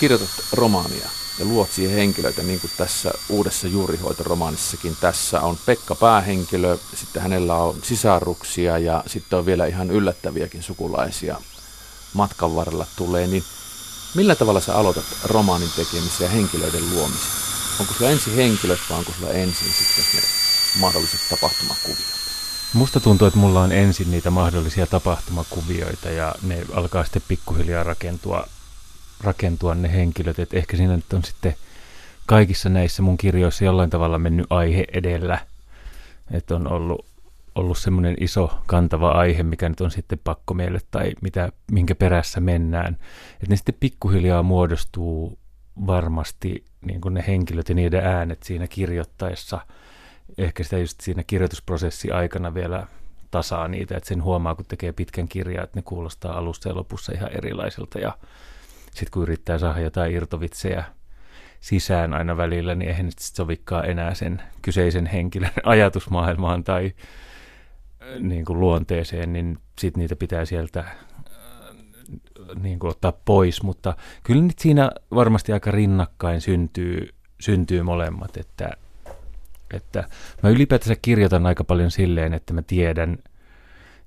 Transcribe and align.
Kirjoitat 0.00 0.30
romaania 0.52 1.08
ja 1.38 1.44
luot 1.44 1.72
siihen 1.72 1.94
henkilöitä, 1.94 2.42
niin 2.42 2.60
kuin 2.60 2.70
tässä 2.76 3.12
uudessa 3.28 3.68
juurihoitoromaanissakin, 3.68 4.96
tässä 5.00 5.40
on 5.40 5.58
Pekka 5.66 5.94
päähenkilö, 5.94 6.78
sitten 6.94 7.22
hänellä 7.22 7.54
on 7.54 7.76
sisaruksia 7.82 8.78
ja 8.78 9.04
sitten 9.06 9.38
on 9.38 9.46
vielä 9.46 9.66
ihan 9.66 9.90
yllättäviäkin 9.90 10.62
sukulaisia 10.62 11.40
matkan 12.14 12.56
varrella 12.56 12.86
tulee, 12.96 13.26
niin 13.26 13.44
millä 14.14 14.34
tavalla 14.34 14.60
sä 14.60 14.74
aloitat 14.74 15.04
romaanin 15.24 15.70
tekemisen 15.76 16.24
ja 16.24 16.30
henkilöiden 16.30 16.94
luomisen? 16.94 17.30
Onko 17.80 17.94
sulla 17.94 18.10
ensin 18.10 18.34
henkilöt 18.34 18.80
vai 18.90 18.98
onko 18.98 19.12
sulla 19.18 19.32
ensin 19.32 19.72
sitten 19.72 20.04
ne 20.14 20.22
mahdolliset 20.80 21.20
tapahtumakuviot? 21.30 22.16
Musta 22.72 23.00
tuntuu, 23.00 23.26
että 23.26 23.38
mulla 23.38 23.62
on 23.62 23.72
ensin 23.72 24.10
niitä 24.10 24.30
mahdollisia 24.30 24.86
tapahtumakuvioita 24.86 26.10
ja 26.10 26.34
ne 26.42 26.66
alkaa 26.72 27.04
sitten 27.04 27.22
pikkuhiljaa 27.28 27.82
rakentua, 27.82 28.46
rakentua 29.24 29.74
ne 29.74 29.92
henkilöt. 29.92 30.38
Et 30.38 30.54
ehkä 30.54 30.76
siinä 30.76 30.96
nyt 30.96 31.12
on 31.12 31.24
sitten 31.24 31.54
kaikissa 32.26 32.68
näissä 32.68 33.02
mun 33.02 33.16
kirjoissa 33.16 33.64
jollain 33.64 33.90
tavalla 33.90 34.18
mennyt 34.18 34.46
aihe 34.50 34.84
edellä. 34.92 35.38
Että 36.30 36.54
on 36.54 36.72
ollut, 36.72 37.06
ollut 37.54 37.78
semmoinen 37.78 38.16
iso 38.20 38.58
kantava 38.66 39.10
aihe, 39.10 39.42
mikä 39.42 39.68
nyt 39.68 39.80
on 39.80 39.90
sitten 39.90 40.18
pakko 40.24 40.54
meille 40.54 40.80
tai 40.90 41.12
mitä, 41.20 41.52
minkä 41.72 41.94
perässä 41.94 42.40
mennään. 42.40 42.96
Että 43.32 43.46
ne 43.48 43.56
sitten 43.56 43.76
pikkuhiljaa 43.80 44.42
muodostuu 44.42 45.38
varmasti 45.86 46.64
niin 46.80 47.00
kuin 47.00 47.14
ne 47.14 47.24
henkilöt 47.26 47.68
ja 47.68 47.74
niiden 47.74 48.06
äänet 48.06 48.42
siinä 48.42 48.66
kirjoittaessa– 48.66 49.60
ehkä 50.38 50.64
sitä 50.64 50.78
just 50.78 51.00
siinä 51.00 51.22
kirjoitusprosessi 51.26 52.10
aikana 52.10 52.54
vielä 52.54 52.86
tasaa 53.30 53.68
niitä, 53.68 53.96
että 53.96 54.08
sen 54.08 54.22
huomaa, 54.22 54.54
kun 54.54 54.64
tekee 54.68 54.92
pitkän 54.92 55.28
kirjan, 55.28 55.64
että 55.64 55.78
ne 55.78 55.82
kuulostaa 55.82 56.38
alussa 56.38 56.68
ja 56.68 56.74
lopussa 56.74 57.12
ihan 57.12 57.32
erilaiselta 57.32 57.98
ja 57.98 58.18
sitten 58.96 59.10
kun 59.12 59.22
yrittää 59.22 59.58
saada 59.58 59.80
jotain 59.80 60.12
irtovitsejä 60.12 60.84
sisään 61.60 62.14
aina 62.14 62.36
välillä, 62.36 62.74
niin 62.74 62.88
eihän 62.88 63.06
nyt 63.06 63.18
sovikaan 63.18 63.90
enää 63.90 64.14
sen 64.14 64.42
kyseisen 64.62 65.06
henkilön 65.06 65.50
ajatusmaailmaan 65.64 66.64
tai 66.64 66.92
äh, 68.02 68.20
niin 68.20 68.44
kuin 68.44 68.60
luonteeseen, 68.60 69.32
niin 69.32 69.58
sitten 69.78 70.00
niitä 70.00 70.16
pitää 70.16 70.44
sieltä 70.44 70.80
äh, 70.80 70.94
niin 72.62 72.78
kuin 72.78 72.90
ottaa 72.90 73.12
pois, 73.24 73.62
mutta 73.62 73.96
kyllä 74.22 74.42
nyt 74.42 74.58
siinä 74.58 74.90
varmasti 75.14 75.52
aika 75.52 75.70
rinnakkain 75.70 76.40
syntyy, 76.40 77.08
syntyy 77.40 77.82
molemmat, 77.82 78.36
että 78.36 78.70
että 79.74 80.04
mä 80.42 80.50
ylipäätänsä 80.50 80.94
kirjoitan 81.02 81.46
aika 81.46 81.64
paljon 81.64 81.90
silleen, 81.90 82.34
että 82.34 82.54
mä 82.54 82.62
tiedän 82.62 83.18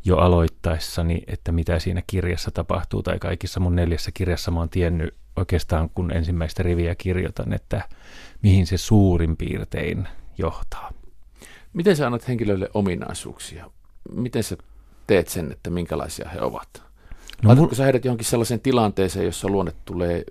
jo 0.05 0.17
aloittaessani, 0.17 1.21
että 1.27 1.51
mitä 1.51 1.79
siinä 1.79 2.03
kirjassa 2.07 2.51
tapahtuu, 2.51 3.03
tai 3.03 3.19
kaikissa 3.19 3.59
mun 3.59 3.75
neljässä 3.75 4.11
kirjassa 4.13 4.51
mä 4.51 4.59
oon 4.59 4.69
tiennyt 4.69 5.13
oikeastaan, 5.35 5.89
kun 5.89 6.11
ensimmäistä 6.11 6.63
riviä 6.63 6.95
kirjoitan, 6.95 7.53
että 7.53 7.81
mihin 8.43 8.67
se 8.67 8.77
suurin 8.77 9.37
piirtein 9.37 10.07
johtaa. 10.37 10.91
Miten 11.73 11.95
sä 11.95 12.05
annat 12.05 12.27
henkilöille 12.27 12.69
ominaisuuksia? 12.73 13.71
Miten 14.11 14.43
sä 14.43 14.57
teet 15.07 15.27
sen, 15.27 15.51
että 15.51 15.69
minkälaisia 15.69 16.29
he 16.29 16.41
ovat? 16.41 16.69
No, 17.43 17.47
Laitatko 17.47 17.67
mul... 17.67 17.75
sä 17.75 17.83
heidät 17.83 18.05
johonkin 18.05 18.25
sellaiseen 18.25 18.59
tilanteeseen, 18.59 19.25
jossa 19.25 19.47
luonne 19.47 19.71
tulee 19.85 20.23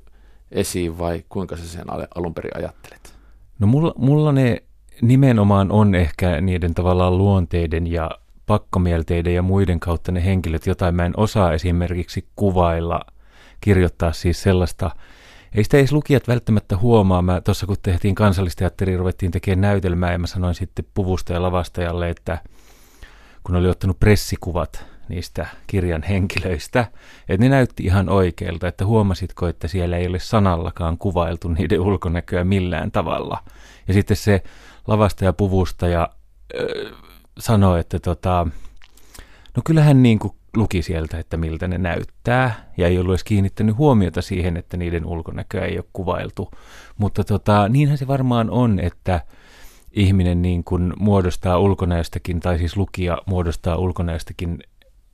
esiin, 0.50 0.98
vai 0.98 1.24
kuinka 1.28 1.56
sä 1.56 1.68
sen 1.68 1.86
alun 2.14 2.34
perin 2.34 2.56
ajattelet? 2.56 3.14
No 3.58 3.66
mulla, 3.66 3.94
mulla 3.96 4.32
ne 4.32 4.62
nimenomaan 5.02 5.70
on 5.72 5.94
ehkä 5.94 6.40
niiden 6.40 6.74
tavallaan 6.74 7.18
luonteiden 7.18 7.86
ja 7.86 8.10
pakkomielteiden 8.48 9.34
ja 9.34 9.42
muiden 9.42 9.80
kautta 9.80 10.12
ne 10.12 10.24
henkilöt, 10.24 10.66
jotain 10.66 10.94
mä 10.94 11.04
en 11.04 11.12
osaa 11.16 11.52
esimerkiksi 11.52 12.26
kuvailla, 12.36 13.00
kirjoittaa 13.60 14.12
siis 14.12 14.42
sellaista, 14.42 14.90
ei 15.54 15.64
sitä 15.64 15.76
edes 15.76 15.92
lukijat 15.92 16.28
välttämättä 16.28 16.76
huomaa. 16.76 17.22
Mä 17.22 17.40
tuossa 17.40 17.66
kun 17.66 17.76
tehtiin 17.82 18.14
kansallisteatteri, 18.14 18.96
ruvettiin 18.96 19.32
tekemään 19.32 19.60
näytelmää 19.60 20.12
ja 20.12 20.18
mä 20.18 20.26
sanoin 20.26 20.54
sitten 20.54 20.84
puvusta 20.94 21.32
ja 21.32 21.42
lavastajalle, 21.42 22.10
että 22.10 22.38
kun 23.44 23.56
oli 23.56 23.68
ottanut 23.68 24.00
pressikuvat 24.00 24.84
niistä 25.08 25.46
kirjan 25.66 26.02
henkilöistä, 26.02 26.86
että 27.28 27.44
ne 27.44 27.48
näytti 27.48 27.84
ihan 27.84 28.08
oikealta, 28.08 28.68
että 28.68 28.86
huomasitko, 28.86 29.48
että 29.48 29.68
siellä 29.68 29.96
ei 29.96 30.06
ole 30.06 30.18
sanallakaan 30.18 30.98
kuvailtu 30.98 31.48
niiden 31.48 31.80
ulkonäköä 31.80 32.44
millään 32.44 32.90
tavalla. 32.90 33.44
Ja 33.88 33.94
sitten 33.94 34.16
se 34.16 34.42
lavasta 34.86 35.24
ja 35.24 35.32
puvusta 35.32 35.88
ja 35.88 36.08
äh, 36.60 37.07
sanoi, 37.38 37.80
että 37.80 37.98
tota, 37.98 38.46
no 39.56 39.62
kyllähän 39.64 40.02
niin 40.02 40.18
kuin 40.18 40.32
luki 40.56 40.82
sieltä, 40.82 41.18
että 41.18 41.36
miltä 41.36 41.68
ne 41.68 41.78
näyttää, 41.78 42.72
ja 42.76 42.86
ei 42.86 42.98
ollut 42.98 43.12
edes 43.12 43.24
kiinnittänyt 43.24 43.76
huomiota 43.76 44.22
siihen, 44.22 44.56
että 44.56 44.76
niiden 44.76 45.06
ulkonäköä 45.06 45.64
ei 45.64 45.78
ole 45.78 45.84
kuvailtu. 45.92 46.50
Mutta 46.98 47.24
tota, 47.24 47.68
niinhän 47.68 47.98
se 47.98 48.06
varmaan 48.06 48.50
on, 48.50 48.78
että 48.80 49.20
ihminen 49.92 50.42
niin 50.42 50.64
kuin 50.64 50.92
muodostaa 50.98 51.58
ulkonäöstäkin, 51.58 52.40
tai 52.40 52.58
siis 52.58 52.76
lukija 52.76 53.22
muodostaa 53.26 53.76
ulkonäöstäkin 53.76 54.58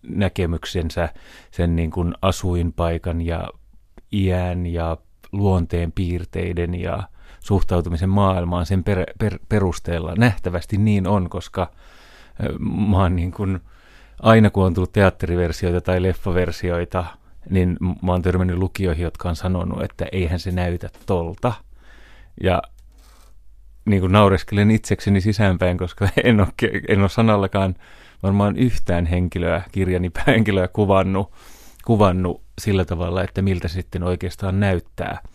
näkemyksensä 0.02 1.08
sen 1.50 1.76
niin 1.76 1.90
kuin 1.90 2.14
asuinpaikan 2.22 3.20
ja 3.20 3.48
iän 4.12 4.66
ja 4.66 4.96
luonteen 5.32 5.92
piirteiden 5.92 6.74
ja 6.80 7.02
suhtautumisen 7.40 8.08
maailmaan 8.08 8.66
sen 8.66 8.84
per, 8.84 9.04
per, 9.18 9.38
perusteella. 9.48 10.14
Nähtävästi 10.18 10.78
niin 10.78 11.06
on, 11.06 11.30
koska 11.30 11.70
mä 12.90 12.96
oon 12.96 13.16
niin 13.16 13.32
kuin, 13.32 13.60
aina 14.22 14.50
kun 14.50 14.64
on 14.64 14.74
tullut 14.74 14.92
teatteriversioita 14.92 15.80
tai 15.80 16.02
leffaversioita, 16.02 17.04
niin 17.50 17.76
mä 18.02 18.12
oon 18.12 18.22
törmännyt 18.22 18.58
lukijoihin, 18.58 19.02
jotka 19.02 19.28
on 19.28 19.36
sanonut, 19.36 19.82
että 19.82 20.06
eihän 20.12 20.40
se 20.40 20.50
näytä 20.50 20.90
tolta. 21.06 21.52
Ja 22.42 22.62
niin 23.84 24.00
kuin 24.00 24.12
naureskelen 24.12 24.70
itsekseni 24.70 25.20
sisäänpäin, 25.20 25.78
koska 25.78 26.08
en 26.24 26.40
ole, 26.40 26.48
en 26.88 27.00
ole 27.00 27.08
sanallakaan 27.08 27.74
varmaan 28.22 28.56
yhtään 28.56 29.06
henkilöä, 29.06 29.62
kirjani 29.72 30.10
päähenkilöä 30.10 30.68
kuvannut, 30.68 31.32
kuvannut 31.84 32.42
sillä 32.60 32.84
tavalla, 32.84 33.22
että 33.22 33.42
miltä 33.42 33.68
se 33.68 33.72
sitten 33.72 34.02
oikeastaan 34.02 34.60
näyttää– 34.60 35.18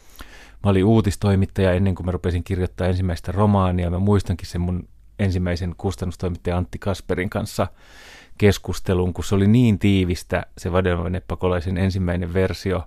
Mä 0.64 0.70
olin 0.70 0.86
uutistoimittaja 0.86 1.74
ennen 1.74 1.96
kuin 1.96 2.06
mä 2.06 2.12
rupesin 2.12 2.44
kirjoittaa 2.44 2.88
ensimmäistä 2.88 3.32
romaania. 3.32 3.90
Mä 3.90 4.00
muistankin 4.00 4.48
sen 4.48 4.62
mun 4.62 4.88
ensimmäisen 5.20 5.76
kustannustoimittaja 5.78 6.58
Antti 6.58 6.80
Kasperin 6.80 7.30
kanssa 7.30 7.68
keskustelun, 8.38 9.14
kun 9.14 9.24
se 9.24 9.36
oli 9.36 9.48
niin 9.48 9.80
tiivistä, 9.80 10.46
se 10.58 10.72
Vadenvanepakolaisen 10.72 11.78
ensimmäinen 11.78 12.34
versio, 12.34 12.84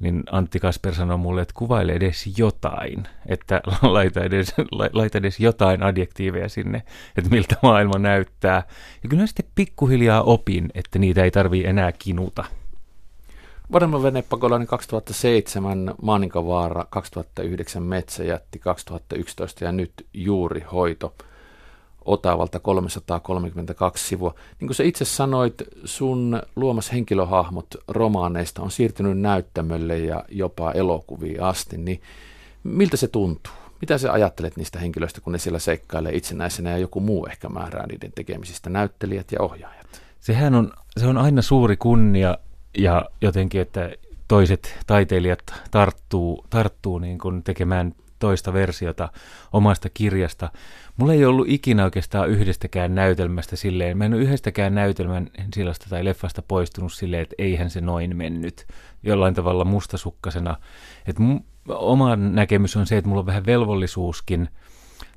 niin 0.00 0.22
Antti 0.30 0.60
Kasper 0.60 0.94
sanoi 0.94 1.18
mulle, 1.18 1.42
että 1.42 1.54
kuvaile 1.56 1.92
edes 1.92 2.38
jotain, 2.38 3.08
että 3.26 3.60
laita 3.82 4.24
edes, 4.24 4.54
laita 4.92 5.18
edes 5.18 5.40
jotain 5.40 5.82
adjektiiveja 5.82 6.48
sinne, 6.48 6.82
että 7.16 7.30
miltä 7.30 7.56
maailma 7.62 7.98
näyttää. 7.98 8.62
Ja 9.02 9.08
kyllä 9.08 9.26
sitten 9.26 9.46
pikkuhiljaa 9.54 10.22
opin, 10.22 10.70
että 10.74 10.98
niitä 10.98 11.24
ei 11.24 11.30
tarvii 11.30 11.66
enää 11.66 11.92
kinuta. 11.92 12.44
Varma 13.72 14.02
venepakolainen 14.02 14.68
2007, 14.68 15.94
Maaninkavaara 16.02 16.86
2009, 16.90 17.82
Metsäjätti 17.82 18.58
2011 18.58 19.64
ja 19.64 19.72
nyt 19.72 19.92
juuri 20.14 20.60
hoito 20.72 21.14
Otavalta 22.06 22.60
332 22.60 24.08
sivua. 24.08 24.34
Niin 24.60 24.68
kuin 24.68 24.74
sä 24.74 24.82
itse 24.82 25.04
sanoit, 25.04 25.54
sun 25.84 26.42
luomas 26.56 26.92
henkilöhahmot 26.92 27.66
romaaneista 27.88 28.62
on 28.62 28.70
siirtynyt 28.70 29.18
näyttämölle 29.18 29.98
ja 29.98 30.24
jopa 30.28 30.72
elokuviin 30.72 31.42
asti, 31.42 31.78
niin 31.78 32.00
miltä 32.64 32.96
se 32.96 33.08
tuntuu? 33.08 33.52
Mitä 33.80 33.98
sä 33.98 34.12
ajattelet 34.12 34.56
niistä 34.56 34.78
henkilöistä, 34.78 35.20
kun 35.20 35.32
ne 35.32 35.38
siellä 35.38 35.58
seikkailee 35.58 36.16
itsenäisenä 36.16 36.70
ja 36.70 36.78
joku 36.78 37.00
muu 37.00 37.26
ehkä 37.26 37.48
määrää 37.48 37.86
niiden 37.86 38.12
tekemisistä, 38.12 38.70
näyttelijät 38.70 39.32
ja 39.32 39.40
ohjaajat? 39.40 40.02
Sehän 40.20 40.54
on, 40.54 40.72
se 40.96 41.06
on 41.06 41.18
aina 41.18 41.42
suuri 41.42 41.76
kunnia 41.76 42.38
ja 42.78 43.04
jotenkin, 43.20 43.60
että 43.60 43.90
toiset 44.28 44.78
taiteilijat 44.86 45.42
tarttuu, 45.70 46.44
tarttuu 46.50 46.98
niin 46.98 47.18
kuin 47.18 47.42
tekemään 47.42 47.94
toista 48.18 48.52
versiota 48.52 49.08
omasta 49.52 49.88
kirjasta. 49.94 50.50
Mulla 50.96 51.12
ei 51.12 51.24
ollut 51.24 51.48
ikinä 51.48 51.84
oikeastaan 51.84 52.28
yhdestäkään 52.28 52.94
näytelmästä 52.94 53.56
silleen, 53.56 53.98
mä 53.98 54.04
en 54.04 54.14
ole 54.14 54.22
yhdestäkään 54.22 54.74
näytelmän 54.74 55.30
sillasta 55.54 55.86
tai 55.90 56.04
leffasta 56.04 56.42
poistunut 56.42 56.92
silleen, 56.92 57.22
että 57.22 57.34
eihän 57.38 57.70
se 57.70 57.80
noin 57.80 58.16
mennyt 58.16 58.66
jollain 59.02 59.34
tavalla 59.34 59.64
mustasukkasena. 59.64 60.56
Et 61.06 61.18
m- 61.18 61.36
oma 61.68 62.16
näkemys 62.16 62.76
on 62.76 62.86
se, 62.86 62.96
että 62.96 63.08
mulla 63.08 63.20
on 63.20 63.26
vähän 63.26 63.46
velvollisuuskin 63.46 64.48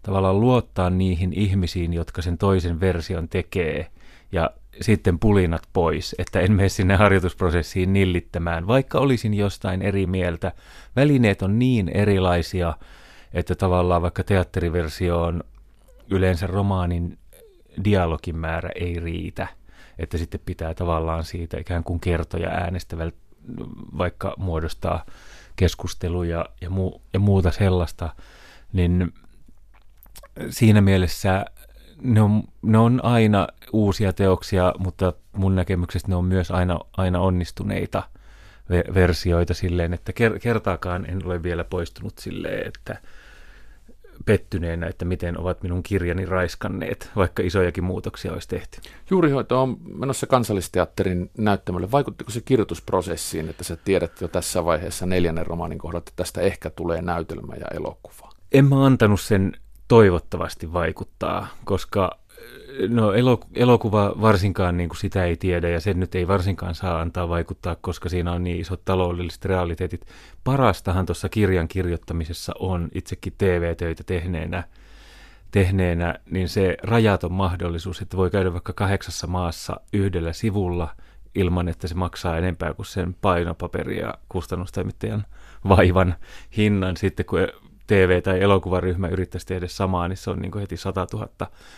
tavallaan 0.02 0.40
luottaa 0.40 0.90
niihin 0.90 1.34
ihmisiin, 1.34 1.94
jotka 1.94 2.22
sen 2.22 2.38
toisen 2.38 2.80
version 2.80 3.30
tekee 3.30 3.88
ja 4.32 4.52
sitten 4.82 5.20
pulinat 5.20 5.62
pois, 5.74 6.16
että 6.18 6.40
en 6.40 6.52
mene 6.52 6.70
sinne 6.70 6.96
harjoitusprosessiin 6.96 7.94
nillittämään, 7.94 8.68
vaikka 8.68 9.00
olisin 9.00 9.34
jostain 9.34 9.82
eri 9.82 10.06
mieltä. 10.06 10.52
Välineet 10.96 11.42
on 11.42 11.60
niin 11.60 11.90
erilaisia, 11.90 12.74
että 13.34 13.56
tavallaan 13.56 14.02
vaikka 14.02 14.24
teatteriversioon 14.24 15.44
yleensä 16.10 16.48
romaanin 16.48 17.18
dialogin 17.84 18.38
määrä 18.38 18.70
ei 18.76 19.00
riitä, 19.00 19.48
että 20.00 20.18
sitten 20.18 20.42
pitää 20.46 20.74
tavallaan 20.74 21.24
siitä 21.24 21.60
ikään 21.60 21.84
kuin 21.84 22.00
kertoja 22.00 22.50
äänestä 22.50 22.98
vaikka 23.98 24.34
muodostaa 24.38 25.06
keskustelu 25.56 26.24
ja, 26.24 26.46
muu, 26.70 27.02
ja 27.14 27.20
muuta 27.20 27.52
sellaista, 27.52 28.10
niin 28.74 29.14
siinä 30.50 30.82
mielessä 30.82 31.46
ne 32.02 32.22
on, 32.22 32.44
ne 32.62 32.78
on 32.78 33.00
aina 33.04 33.48
uusia 33.74 34.14
teoksia, 34.14 34.74
mutta 34.78 35.14
mun 35.34 35.56
näkemyksestä 35.56 36.08
ne 36.08 36.16
on 36.16 36.26
myös 36.26 36.52
aina, 36.52 36.80
aina 36.98 37.20
onnistuneita 37.20 38.04
versioita 38.94 39.54
silleen, 39.54 39.94
että 39.94 40.14
kertaakaan 40.42 41.06
en 41.06 41.26
ole 41.26 41.44
vielä 41.44 41.64
poistunut 41.64 42.18
silleen, 42.18 42.68
että 42.68 42.98
pettyneenä, 44.26 44.88
että 44.88 45.06
miten 45.06 45.40
ovat 45.40 45.64
minun 45.64 45.84
kirjani 45.84 46.26
raiskanneet, 46.26 47.12
vaikka 47.16 47.44
isojakin 47.44 47.84
muutoksia 47.84 48.34
olisi 48.34 48.48
tehty. 48.48 48.82
Juurihoito 49.10 49.62
on 49.62 49.78
menossa 49.96 50.28
kansallisteatterin 50.28 51.32
näyttämölle. 51.38 51.92
Vaikuttiko 51.92 52.32
se 52.32 52.42
kirjoitusprosessiin, 52.42 53.50
että 53.50 53.64
sä 53.64 53.78
tiedät 53.86 54.22
jo 54.22 54.28
tässä 54.28 54.66
vaiheessa 54.66 55.06
neljännen 55.06 55.48
romaanin 55.48 55.78
kohdalla, 55.78 56.00
että 56.00 56.12
tästä 56.16 56.42
ehkä 56.42 56.70
tulee 56.70 57.02
näytelmä 57.02 57.56
ja 57.56 57.68
elokuva? 57.74 58.30
En 58.52 58.66
mä 58.66 58.86
antanut 58.86 59.22
sen 59.22 59.54
toivottavasti 59.90 60.74
vaikuttaa, 60.74 61.48
koska 61.66 62.20
no 62.90 63.14
elokuva 63.56 64.14
varsinkaan 64.22 64.78
niin 64.78 64.90
kuin 64.90 64.98
sitä 64.98 65.26
ei 65.26 65.38
tiedä 65.38 65.70
ja 65.70 65.80
sen 65.80 66.00
nyt 66.00 66.16
ei 66.16 66.28
varsinkaan 66.28 66.76
saa 66.76 67.02
antaa 67.02 67.30
vaikuttaa, 67.30 67.76
koska 67.82 68.10
siinä 68.10 68.32
on 68.32 68.44
niin 68.44 68.60
isot 68.60 68.86
taloudelliset 68.86 69.46
realiteetit. 69.46 70.06
Parastahan 70.44 71.06
tuossa 71.06 71.30
kirjan 71.30 71.68
kirjoittamisessa 71.68 72.54
on 72.60 72.90
itsekin 72.94 73.34
TV-töitä 73.38 74.04
tehneenä, 74.04 74.64
tehneenä, 75.52 76.16
niin 76.32 76.50
se 76.50 76.78
rajaton 76.84 77.34
mahdollisuus, 77.34 78.02
että 78.02 78.18
voi 78.18 78.30
käydä 78.30 78.54
vaikka 78.54 78.74
kahdeksassa 78.74 79.28
maassa 79.28 79.82
yhdellä 79.94 80.34
sivulla 80.34 80.90
ilman, 81.36 81.68
että 81.68 81.88
se 81.88 81.96
maksaa 81.96 82.38
enempää 82.38 82.74
kuin 82.74 82.86
sen 82.86 83.16
painopaperi 83.22 84.00
ja 84.00 84.14
kustannustoimittajan 84.30 85.26
vaivan 85.70 86.16
hinnan 86.58 86.98
sitten, 86.98 87.26
kun 87.26 87.40
TV- 87.90 88.22
tai 88.24 88.42
elokuvaryhmä 88.42 89.08
yrittäisi 89.08 89.48
tehdä 89.48 89.68
samaa, 89.68 90.08
niin 90.08 90.18
se 90.18 90.30
on 90.30 90.40
niin 90.40 90.52
kuin 90.52 90.60
heti 90.60 90.78
100 90.78 91.08
000, 91.14 91.30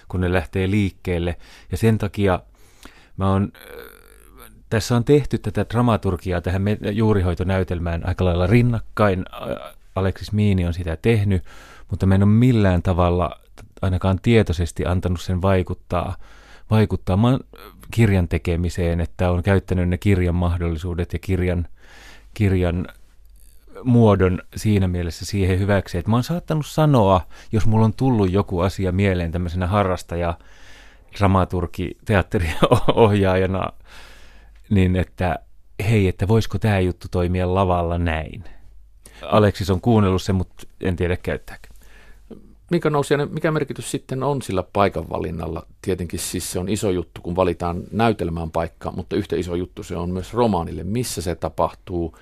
kun 0.07 0.21
ne 0.21 0.33
lähtee 0.33 0.71
liikkeelle. 0.71 1.35
Ja 1.71 1.77
sen 1.77 1.97
takia 1.97 2.39
mä 3.17 3.31
oon, 3.31 3.51
äh, 3.55 4.51
tässä 4.69 4.95
on 4.95 5.03
tehty 5.03 5.37
tätä 5.37 5.65
dramaturgiaa 5.69 6.41
tähän 6.41 6.63
juurihoitonäytelmään 6.91 8.07
aika 8.07 8.25
lailla 8.25 8.47
rinnakkain. 8.47 9.25
Aleksis 9.95 10.31
Miini 10.31 10.65
on 10.65 10.73
sitä 10.73 10.97
tehnyt, 11.01 11.43
mutta 11.89 12.05
mä 12.05 12.15
en 12.15 12.23
ole 12.23 12.31
millään 12.31 12.81
tavalla 12.81 13.39
ainakaan 13.81 14.19
tietoisesti 14.21 14.85
antanut 14.85 15.21
sen 15.21 15.41
vaikuttaa, 15.41 16.15
vaikuttaa 16.69 17.17
kirjan 17.91 18.27
tekemiseen, 18.27 19.01
että 19.01 19.31
on 19.31 19.43
käyttänyt 19.43 19.89
ne 19.89 19.97
kirjan 19.97 20.35
mahdollisuudet 20.35 21.13
ja 21.13 21.19
kirjan, 21.19 21.67
kirjan 22.33 22.87
muodon 23.83 24.41
siinä 24.55 24.87
mielessä 24.87 25.25
siihen 25.25 25.59
hyväksi, 25.59 25.97
että 25.97 26.11
mä 26.11 26.15
oon 26.17 26.23
saattanut 26.23 26.65
sanoa, 26.65 27.21
jos 27.51 27.65
mulla 27.65 27.85
on 27.85 27.93
tullut 27.93 28.31
joku 28.31 28.59
asia 28.59 28.91
mieleen 28.91 29.31
tämmöisenä 29.31 29.67
harrastaja, 29.67 30.37
dramaturgi, 31.17 31.97
teatteriohjaajana, 32.05 33.71
niin 34.69 34.95
että 34.95 35.39
hei, 35.89 36.07
että 36.07 36.27
voisiko 36.27 36.59
tämä 36.59 36.79
juttu 36.79 37.07
toimia 37.11 37.55
lavalla 37.55 37.97
näin. 37.97 38.43
Aleksis 39.21 39.69
on 39.69 39.81
kuunnellut 39.81 40.21
sen, 40.21 40.35
mutta 40.35 40.63
en 40.81 40.95
tiedä 40.95 41.17
käyttääkö. 41.17 41.67
Mikä 42.71 42.89
nousi, 42.89 43.13
mikä 43.29 43.51
merkitys 43.51 43.91
sitten 43.91 44.23
on 44.23 44.41
sillä 44.41 44.63
paikan 44.73 45.09
valinnalla? 45.09 45.65
Tietenkin 45.81 46.19
siis 46.19 46.51
se 46.51 46.59
on 46.59 46.69
iso 46.69 46.89
juttu, 46.89 47.21
kun 47.21 47.35
valitaan 47.35 47.83
näytelmään 47.91 48.51
paikka, 48.51 48.91
mutta 48.91 49.15
yhtä 49.15 49.35
iso 49.35 49.55
juttu 49.55 49.83
se 49.83 49.97
on 49.97 50.09
myös 50.09 50.33
romaanille. 50.33 50.83
Missä 50.83 51.21
se 51.21 51.35
tapahtuu? 51.35 52.17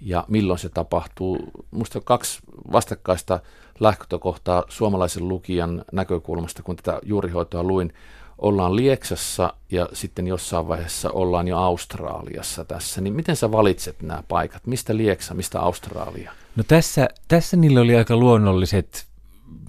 Ja 0.00 0.24
milloin 0.28 0.58
se 0.58 0.68
tapahtuu. 0.68 1.38
Minusta 1.70 1.98
on 1.98 2.04
kaksi 2.04 2.40
vastakkaista 2.72 3.40
lähtökohtaa 3.80 4.64
suomalaisen 4.68 5.28
lukijan 5.28 5.84
näkökulmasta, 5.92 6.62
kun 6.62 6.76
tätä 6.76 7.00
juurihoitoa 7.02 7.62
luin. 7.62 7.92
Ollaan 8.38 8.76
Lieksassa 8.76 9.54
ja 9.70 9.88
sitten 9.92 10.26
jossain 10.26 10.68
vaiheessa 10.68 11.10
ollaan 11.10 11.48
jo 11.48 11.58
Australiassa 11.58 12.64
tässä. 12.64 13.00
Niin 13.00 13.14
miten 13.14 13.36
sä 13.36 13.52
valitset 13.52 14.02
nämä 14.02 14.22
paikat? 14.28 14.66
Mistä 14.66 14.96
Lieksa, 14.96 15.34
mistä 15.34 15.60
Australia? 15.60 16.32
No 16.56 16.64
tässä, 16.68 17.08
tässä 17.28 17.56
niillä 17.56 17.80
oli 17.80 17.96
aika 17.96 18.16
luonnolliset 18.16 19.06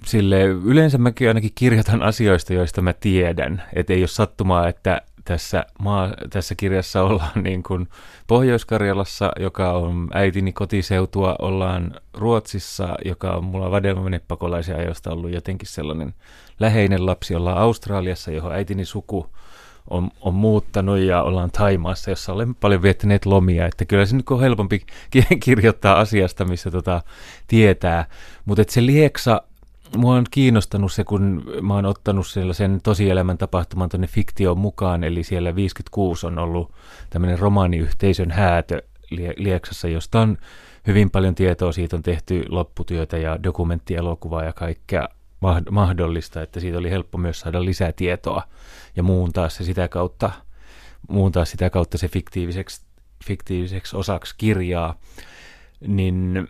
sille 0.06 0.42
yleensä 0.42 0.98
mäkin 0.98 1.28
ainakin 1.28 1.52
kirjoitan 1.54 2.02
asioista, 2.02 2.52
joista 2.52 2.82
mä 2.82 2.92
tiedän. 2.92 3.62
Että 3.72 3.92
ei 3.92 4.02
ole 4.02 4.08
sattumaa, 4.08 4.68
että 4.68 5.02
tässä, 5.24 5.66
maa, 5.78 6.10
tässä 6.30 6.54
kirjassa 6.54 7.02
ollaan 7.02 7.42
niin 7.44 7.62
kuin 7.62 7.88
Pohjois-Karjalassa, 8.26 9.32
joka 9.40 9.72
on 9.72 10.08
äitini 10.14 10.52
kotiseutua, 10.52 11.36
ollaan 11.38 11.94
Ruotsissa, 12.14 12.94
joka 13.04 13.30
on 13.32 13.44
mulla 13.44 13.70
vadelmavenepakolaisia 13.70 14.76
ajoista 14.76 15.12
ollut 15.12 15.30
jotenkin 15.30 15.68
sellainen 15.68 16.14
läheinen 16.60 17.06
lapsi, 17.06 17.34
ollaan 17.34 17.58
Australiassa, 17.58 18.30
johon 18.30 18.52
äitini 18.52 18.84
suku 18.84 19.26
on, 19.90 20.10
on 20.20 20.34
muuttanut 20.34 20.98
ja 20.98 21.22
ollaan 21.22 21.50
Taimaassa, 21.50 22.10
jossa 22.10 22.32
olen 22.32 22.54
paljon 22.54 22.82
viettäneet 22.82 23.26
lomia, 23.26 23.66
että 23.66 23.84
kyllä 23.84 24.06
se 24.06 24.16
nyt 24.16 24.30
on 24.30 24.40
helpompi 24.40 24.86
kirjoittaa 25.44 26.00
asiasta, 26.00 26.44
missä 26.44 26.70
tota 26.70 27.02
tietää, 27.46 28.06
mutta 28.44 28.64
se 28.68 28.86
lieksa 28.86 29.42
mua 29.96 30.14
on 30.14 30.24
kiinnostanut 30.30 30.92
se, 30.92 31.04
kun 31.04 31.44
mä 31.62 31.74
oon 31.74 31.86
ottanut 31.86 32.26
sellaisen 32.26 32.80
tosielämän 32.82 33.38
tapahtuman 33.38 33.88
tuonne 33.88 34.06
fiktioon 34.06 34.58
mukaan, 34.58 35.04
eli 35.04 35.22
siellä 35.22 35.54
56 35.54 36.26
on 36.26 36.38
ollut 36.38 36.72
tämmöinen 37.10 37.38
romaaniyhteisön 37.38 38.30
häätö 38.30 38.82
Lieksassa, 39.36 39.88
josta 39.88 40.20
on 40.20 40.38
hyvin 40.86 41.10
paljon 41.10 41.34
tietoa, 41.34 41.72
siitä 41.72 41.96
on 41.96 42.02
tehty 42.02 42.44
lopputyötä 42.48 43.18
ja 43.18 43.42
dokumenttielokuvaa 43.42 44.44
ja 44.44 44.52
kaikkea 44.52 45.08
mahdollista, 45.70 46.42
että 46.42 46.60
siitä 46.60 46.78
oli 46.78 46.90
helppo 46.90 47.18
myös 47.18 47.40
saada 47.40 47.64
lisää 47.64 47.92
tietoa 47.92 48.42
ja 48.96 49.02
muuntaa 49.02 49.48
se 49.48 49.64
sitä 49.64 49.88
kautta, 49.88 50.30
muuntaa 51.08 51.44
sitä 51.44 51.70
kautta 51.70 51.98
se 51.98 52.08
fiktiiviseksi, 52.08 52.82
fiktiiviseksi 53.24 53.96
osaksi 53.96 54.34
kirjaa, 54.38 54.94
niin 55.86 56.48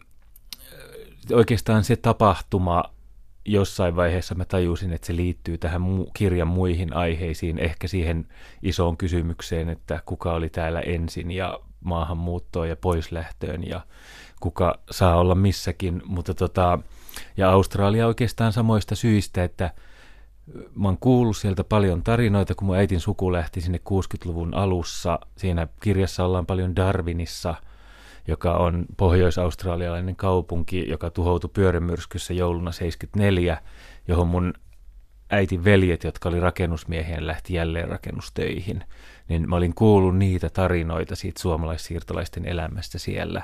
oikeastaan 1.32 1.84
se 1.84 1.96
tapahtuma 1.96 2.84
jossain 3.44 3.96
vaiheessa 3.96 4.34
mä 4.34 4.44
tajusin, 4.44 4.92
että 4.92 5.06
se 5.06 5.16
liittyy 5.16 5.58
tähän 5.58 5.82
mu- 5.82 6.10
kirjan 6.14 6.48
muihin 6.48 6.96
aiheisiin, 6.96 7.58
ehkä 7.58 7.88
siihen 7.88 8.28
isoon 8.62 8.96
kysymykseen, 8.96 9.68
että 9.68 10.00
kuka 10.06 10.32
oli 10.32 10.48
täällä 10.48 10.80
ensin 10.80 11.30
ja 11.30 11.60
maahanmuuttoon 11.84 12.68
ja 12.68 12.76
poislähtöön 12.76 13.68
ja 13.68 13.80
kuka 14.40 14.78
saa 14.90 15.16
olla 15.16 15.34
missäkin, 15.34 16.02
mutta 16.04 16.34
tota, 16.34 16.78
ja 17.36 17.50
Australia 17.50 18.06
oikeastaan 18.06 18.52
samoista 18.52 18.94
syistä, 18.94 19.44
että 19.44 19.70
mä 20.74 20.88
oon 20.88 20.98
kuullut 20.98 21.36
sieltä 21.36 21.64
paljon 21.64 22.02
tarinoita, 22.02 22.54
kun 22.54 22.66
mun 22.66 22.76
äitin 22.76 23.00
suku 23.00 23.32
lähti 23.32 23.60
sinne 23.60 23.80
60-luvun 23.90 24.54
alussa. 24.54 25.18
Siinä 25.36 25.68
kirjassa 25.80 26.24
ollaan 26.24 26.46
paljon 26.46 26.76
Darwinissa– 26.76 27.54
joka 28.28 28.54
on 28.54 28.86
pohjois-australialainen 28.96 30.16
kaupunki, 30.16 30.88
joka 30.88 31.10
tuhoutui 31.10 31.50
pyörämyrskyssä 31.52 32.34
jouluna 32.34 32.72
74, 32.72 33.58
johon 34.08 34.28
mun 34.28 34.54
äitin 35.30 35.64
veljet, 35.64 36.04
jotka 36.04 36.28
oli 36.28 36.40
rakennusmiehiä, 36.40 37.26
lähti 37.26 37.54
jälleen 37.54 37.88
rakennustöihin. 37.88 38.84
Niin 39.28 39.48
mä 39.48 39.56
olin 39.56 39.74
kuullut 39.74 40.16
niitä 40.16 40.50
tarinoita 40.50 41.16
siitä 41.16 41.40
suomalaissiirtolaisten 41.40 42.48
elämästä 42.48 42.98
siellä. 42.98 43.42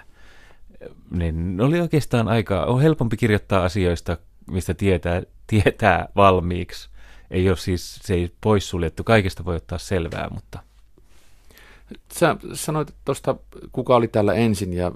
Niin 1.11 1.61
oli 1.61 1.81
oikeastaan 1.81 2.29
aika, 2.29 2.65
on 2.65 2.83
helpompi 2.83 3.17
kirjoittaa 3.17 3.65
asioista, 3.65 4.17
mistä 4.51 4.75
tietää, 4.75 5.23
tietää 5.47 6.09
valmiiksi. 6.17 6.91
Ei 7.31 7.49
ole 7.49 7.57
siis, 7.57 8.01
se 8.03 8.15
ei 8.15 8.35
poissuljettu, 8.41 9.05
kaikesta 9.05 9.45
voi 9.45 9.57
ottaa 9.57 9.79
selvää, 9.79 10.29
mutta 10.31 10.59
Sä 12.13 12.37
sanoit 12.53 12.95
tuosta, 13.05 13.37
kuka 13.73 13.97
oli 13.97 14.09
täällä 14.09 14.35
ensin 14.35 14.73
ja 14.73 14.93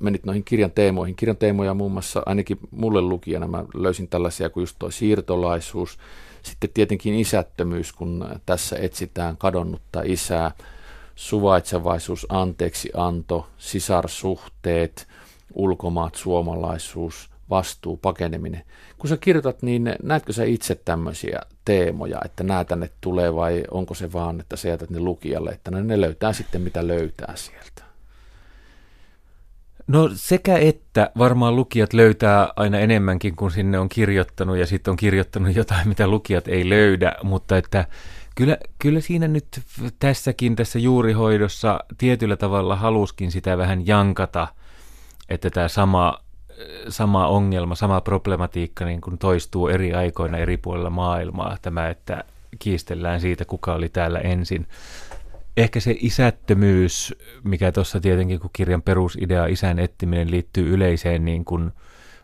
menit 0.00 0.24
noihin 0.24 0.44
kirjan 0.44 0.70
teemoihin. 0.70 1.16
Kirjan 1.16 1.36
teemoja 1.36 1.74
muun 1.74 1.92
muassa 1.92 2.22
ainakin 2.26 2.58
mulle 2.70 3.00
lukijana 3.00 3.48
mä 3.48 3.64
löysin 3.74 4.08
tällaisia 4.08 4.50
kuin 4.50 4.62
just 4.62 4.76
tuo 4.78 4.90
siirtolaisuus, 4.90 5.98
sitten 6.42 6.70
tietenkin 6.74 7.14
isättömyys, 7.14 7.92
kun 7.92 8.28
tässä 8.46 8.76
etsitään 8.76 9.36
kadonnutta 9.36 10.02
isää, 10.04 10.50
suvaitsevaisuus, 11.14 12.26
anteeksi 12.28 12.90
anto, 12.94 13.46
sisarsuhteet, 13.58 15.08
ulkomaat, 15.54 16.14
suomalaisuus, 16.14 17.30
vastuu, 17.50 17.96
pakeneminen. 17.96 18.62
Kun 18.98 19.08
sä 19.08 19.16
kirjoitat, 19.16 19.62
niin 19.62 19.94
näetkö 20.02 20.32
sä 20.32 20.44
itse 20.44 20.74
tämmöisiä 20.74 21.40
teemoja, 21.64 22.18
että 22.24 22.44
nämä 22.44 22.64
tänne 22.64 22.90
tulee 23.00 23.34
vai 23.34 23.64
onko 23.70 23.94
se 23.94 24.12
vaan, 24.12 24.40
että 24.40 24.56
sä 24.56 24.68
jätät 24.68 24.90
ne 24.90 25.00
lukijalle, 25.00 25.50
että 25.50 25.70
ne 25.70 26.00
löytää 26.00 26.32
sitten 26.32 26.60
mitä 26.60 26.86
löytää 26.86 27.32
sieltä? 27.36 27.84
No 29.86 30.10
sekä 30.14 30.58
että 30.58 31.10
varmaan 31.18 31.56
lukijat 31.56 31.92
löytää 31.92 32.48
aina 32.56 32.78
enemmänkin 32.78 33.36
kuin 33.36 33.50
sinne 33.50 33.78
on 33.78 33.88
kirjoittanut 33.88 34.56
ja 34.56 34.66
sitten 34.66 34.90
on 34.90 34.96
kirjoittanut 34.96 35.56
jotain, 35.56 35.88
mitä 35.88 36.08
lukijat 36.08 36.48
ei 36.48 36.68
löydä, 36.68 37.16
mutta 37.22 37.56
että 37.56 37.86
kyllä, 38.34 38.58
kyllä 38.78 39.00
siinä 39.00 39.28
nyt 39.28 39.60
tässäkin, 39.98 40.56
tässä 40.56 40.78
juurihoidossa 40.78 41.80
tietyllä 41.98 42.36
tavalla 42.36 42.76
haluskin 42.76 43.30
sitä 43.30 43.58
vähän 43.58 43.86
jankata– 43.86 44.48
että 45.28 45.50
tämä 45.50 45.68
sama, 45.68 46.18
sama 46.88 47.26
ongelma, 47.26 47.74
sama 47.74 48.00
problematiikka 48.00 48.84
niin 48.84 49.00
kuin 49.00 49.18
toistuu 49.18 49.68
eri 49.68 49.94
aikoina 49.94 50.38
eri 50.38 50.56
puolilla 50.56 50.90
maailmaa. 50.90 51.56
Tämä, 51.62 51.88
että 51.88 52.24
kiistellään 52.58 53.20
siitä, 53.20 53.44
kuka 53.44 53.74
oli 53.74 53.88
täällä 53.88 54.18
ensin. 54.18 54.66
Ehkä 55.56 55.80
se 55.80 55.96
isättömyys, 56.00 57.14
mikä 57.44 57.72
tuossa 57.72 58.00
tietenkin, 58.00 58.40
kun 58.40 58.50
kirjan 58.52 58.82
perusidea 58.82 59.46
isän 59.46 59.78
etsiminen 59.78 60.30
liittyy 60.30 60.74
yleiseen 60.74 61.24
niin 61.24 61.44
kuin 61.44 61.72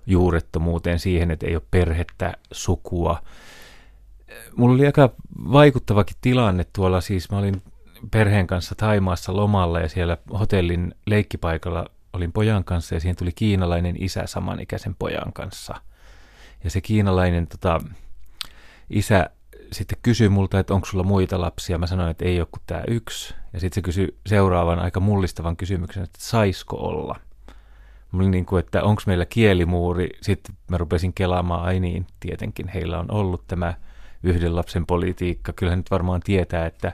juurettomuuteen 0.07 0.99
siihen, 0.99 1.31
että 1.31 1.47
ei 1.47 1.55
ole 1.55 1.63
perhettä, 1.71 2.33
sukua. 2.53 3.23
Mulla 4.57 4.75
oli 4.75 4.87
aika 4.87 5.11
vaikuttavakin 5.53 6.17
tilanne 6.21 6.67
tuolla, 6.73 7.01
siis 7.01 7.31
mä 7.31 7.39
olin 7.39 7.63
perheen 8.11 8.47
kanssa 8.47 8.75
Taimaassa 8.75 9.37
lomalla 9.37 9.81
ja 9.81 9.89
siellä 9.89 10.19
hotellin 10.39 10.95
leikkipaikalla 11.07 11.87
olin 12.13 12.33
pojan 12.33 12.65
kanssa 12.65 12.95
ja 12.95 13.01
siihen 13.01 13.17
tuli 13.17 13.33
kiinalainen 13.33 14.03
isä 14.03 14.23
samanikäisen 14.27 14.95
pojan 14.95 15.33
kanssa. 15.33 15.75
Ja 16.65 16.71
se 16.71 16.81
kiinalainen 16.81 17.47
tota, 17.47 17.81
isä 18.91 19.31
sitten 19.73 19.99
kysyi 20.03 20.29
multa, 20.29 20.59
että 20.59 20.75
onko 20.75 20.87
sulla 20.87 21.05
muita 21.05 21.41
lapsia. 21.41 21.79
Mä 21.79 21.87
sanoin, 21.87 22.11
että 22.11 22.25
ei 22.25 22.41
ole 22.41 22.49
kuin 22.53 22.63
tämä 22.67 22.83
yksi. 22.89 23.35
Ja 23.53 23.61
sitten 23.61 23.75
se 23.75 23.83
kysyi 23.83 24.19
seuraavan 24.27 24.79
aika 24.79 25.01
mullistavan 25.01 25.57
kysymyksen, 25.57 26.03
että 26.03 26.19
saisiko 26.23 26.77
olla. 26.77 27.21
Mä 28.13 28.19
olin 28.19 28.31
niin 28.31 28.47
kuin, 28.47 28.61
että 28.61 28.83
onko 28.83 29.03
meillä 29.07 29.27
kielimuuri. 29.27 30.09
Sitten 30.23 30.57
mä 30.69 30.79
rupesin 30.79 31.13
kelaamaan, 31.13 31.65
ai 31.65 31.81
niin, 31.81 32.07
tietenkin 32.21 32.69
heillä 32.69 32.99
on 32.99 33.11
ollut 33.11 33.47
tämä 33.47 33.75
yhden 34.23 34.57
lapsen 34.57 34.87
politiikka. 34.87 35.53
Kyllä 35.53 35.77
nyt 35.77 35.91
varmaan 35.91 36.21
tietää, 36.21 36.67
että 36.67 36.93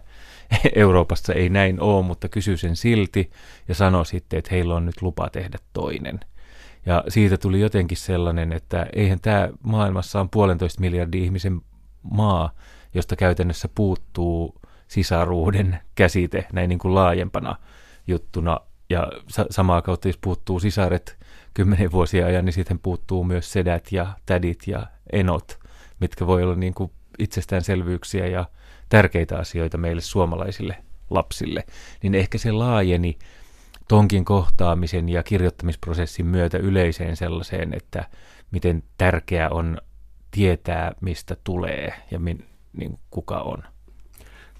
Euroopassa 0.75 1.33
ei 1.33 1.49
näin 1.49 1.81
ole, 1.81 2.05
mutta 2.05 2.29
kysyi 2.29 2.57
sen 2.57 2.76
silti 2.76 3.31
ja 3.69 3.75
sanoi 3.75 4.07
sitten, 4.07 4.38
että 4.38 4.50
heillä 4.50 4.75
on 4.75 4.87
nyt 4.87 5.03
lupa 5.03 5.31
tehdä 5.31 5.59
toinen. 5.73 6.21
Ja 6.87 7.05
siitä 7.09 7.37
tuli 7.37 7.61
jotenkin 7.61 7.99
sellainen, 7.99 8.53
että 8.53 8.87
eihän 8.93 9.21
tämä 9.21 9.49
maailmassa 9.62 10.21
on 10.21 10.31
puolentoista 10.31 10.81
miljardin 10.81 11.25
ihmisen 11.25 11.61
maa, 12.03 12.50
josta 12.95 13.17
käytännössä 13.17 13.69
puuttuu 13.75 14.55
sisaruuden 14.88 15.79
käsite 15.95 16.47
näin 16.53 16.69
niin 16.69 16.79
kuin 16.79 16.95
laajempana 16.95 17.57
juttuna. 18.07 18.61
Ja 18.91 19.12
sa- 19.29 19.47
samaa 19.50 19.83
kautta, 19.83 20.09
jos 20.09 20.19
puuttuu 20.21 20.61
sisaret 20.61 21.19
kymmenen 21.55 21.93
vuosia 21.93 22.26
ajan, 22.26 22.45
niin 22.45 22.53
sitten 22.53 22.79
puuttuu 22.79 23.25
myös 23.25 23.53
sedät 23.53 23.93
ja 23.93 24.07
tädit 24.26 24.62
ja 24.67 24.87
enot, 25.12 25.59
mitkä 26.00 26.26
voi 26.26 26.43
olla 26.43 26.55
niin 26.55 26.75
kuin 26.75 26.91
itsestäänselvyyksiä 27.19 28.27
ja 28.27 28.45
tärkeitä 28.89 29.39
asioita 29.39 29.79
meille 29.79 30.03
suomalaisille 30.03 30.77
lapsille. 31.11 31.65
Niin 32.03 32.15
ehkä 32.15 32.39
se 32.39 32.53
laajeni 32.53 33.19
tonkin 33.89 34.25
kohtaamisen 34.25 35.09
ja 35.09 35.23
kirjoittamisprosessin 35.23 36.27
myötä 36.27 36.59
yleiseen 36.59 37.17
sellaiseen, 37.17 37.75
että 37.75 38.05
miten 38.51 38.83
tärkeää 38.99 39.51
on 39.51 39.79
tietää, 40.31 40.93
mistä 41.01 41.37
tulee 41.45 41.95
ja 42.11 42.19
min, 42.19 42.47
niin 42.73 42.99
kuka 43.11 43.39
on. 43.41 43.63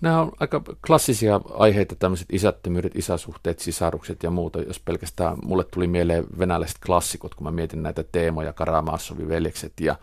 Nämä 0.01 0.21
on 0.21 0.33
aika 0.41 0.63
klassisia 0.87 1.41
aiheita, 1.55 1.97
tämmöiset 1.97 2.27
isättömyydet, 2.33 2.97
isäsuhteet, 2.97 3.59
sisarukset 3.59 4.23
ja 4.23 4.31
muuta. 4.31 4.63
Jos 4.63 4.81
pelkästään 4.81 5.37
mulle 5.45 5.65
tuli 5.65 5.87
mieleen 5.87 6.25
venäläiset 6.39 6.79
klassikot, 6.87 7.35
kun 7.35 7.47
mä 7.47 7.51
mietin 7.51 7.83
näitä 7.83 8.05
teemoja, 8.13 8.53
Karamaassovi 8.53 9.29
veljekset 9.29 9.73
ja 9.81 9.97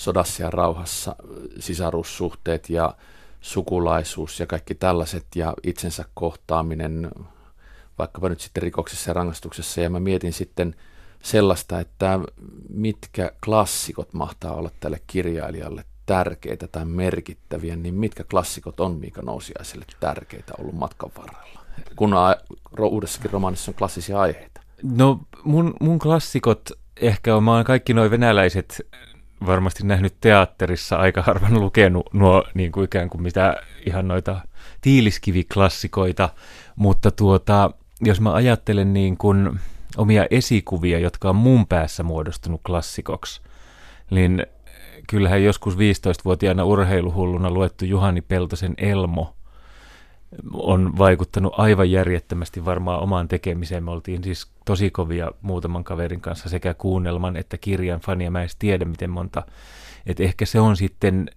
sodassa 0.00 0.42
ja 0.42 0.50
rauhassa 0.50 1.16
sisarussuhteet 1.58 2.70
ja 2.70 2.94
sukulaisuus 3.40 4.40
ja 4.40 4.46
kaikki 4.46 4.74
tällaiset 4.74 5.26
ja 5.34 5.54
itsensä 5.62 6.04
kohtaaminen 6.14 7.10
vaikkapa 7.98 8.28
nyt 8.28 8.40
sitten 8.40 8.62
rikoksessa 8.62 9.10
ja 9.10 9.14
rangaistuksessa. 9.14 9.80
Ja 9.80 9.90
mä 9.90 10.00
mietin 10.00 10.32
sitten 10.32 10.74
sellaista, 11.22 11.80
että 11.80 12.20
mitkä 12.68 13.32
klassikot 13.44 14.14
mahtaa 14.14 14.54
olla 14.54 14.70
tälle 14.80 15.00
kirjailijalle 15.06 15.84
tärkeitä 16.06 16.68
tai 16.68 16.84
merkittäviä, 16.84 17.76
niin 17.76 17.94
mitkä 17.94 18.24
klassikot 18.24 18.80
on 18.80 18.96
Miika 18.96 19.22
Nousiaiselle 19.22 19.84
tärkeitä 20.00 20.52
ollut 20.58 20.74
matkan 20.74 21.10
varrella? 21.18 21.60
Kun 21.96 22.14
uudessakin 22.80 23.30
romaanissa 23.30 23.70
on 23.70 23.74
klassisia 23.74 24.20
aiheita. 24.20 24.60
No 24.82 25.20
mun, 25.44 25.74
mun 25.80 25.98
klassikot 25.98 26.70
ehkä 27.00 27.36
on, 27.36 27.44
mä 27.44 27.54
oon 27.54 27.64
kaikki 27.64 27.94
nuo 27.94 28.10
venäläiset 28.10 28.86
varmasti 29.46 29.86
nähnyt 29.86 30.14
teatterissa, 30.20 30.96
aika 30.96 31.22
harvan 31.22 31.60
lukenut 31.60 32.14
nuo 32.14 32.44
niin 32.54 32.72
kuin 32.72 32.84
ikään 32.84 33.10
kuin 33.10 33.22
mitä 33.22 33.56
ihan 33.86 34.08
noita 34.08 34.40
tiiliskiviklassikoita, 34.80 36.28
mutta 36.76 37.10
tuota, 37.10 37.70
jos 38.00 38.20
mä 38.20 38.32
ajattelen 38.32 38.92
niin 38.92 39.16
kuin 39.16 39.60
omia 39.96 40.26
esikuvia, 40.30 40.98
jotka 40.98 41.30
on 41.30 41.36
mun 41.36 41.66
päässä 41.66 42.02
muodostunut 42.02 42.60
klassikoksi, 42.66 43.42
niin 44.10 44.46
kyllähän 45.06 45.44
joskus 45.44 45.74
15-vuotiaana 45.74 46.64
urheiluhulluna 46.64 47.50
luettu 47.50 47.84
Juhani 47.84 48.20
Peltosen 48.20 48.74
Elmo 48.78 49.34
on 50.52 50.98
vaikuttanut 50.98 51.54
aivan 51.56 51.90
järjettömästi 51.90 52.64
varmaan 52.64 53.00
omaan 53.00 53.28
tekemiseen. 53.28 53.84
Me 53.84 53.90
oltiin 53.90 54.24
siis 54.24 54.50
tosi 54.64 54.90
kovia 54.90 55.30
muutaman 55.42 55.84
kaverin 55.84 56.20
kanssa 56.20 56.48
sekä 56.48 56.74
kuunnelman 56.74 57.36
että 57.36 57.58
kirjan 57.58 58.00
fania. 58.00 58.30
Mä 58.30 58.42
en 58.42 58.48
tiedä, 58.58 58.84
miten 58.84 59.10
monta. 59.10 59.42
Et 60.06 60.20
ehkä 60.20 60.46
se 60.46 60.60
on 60.60 60.76
sitten 60.76 61.30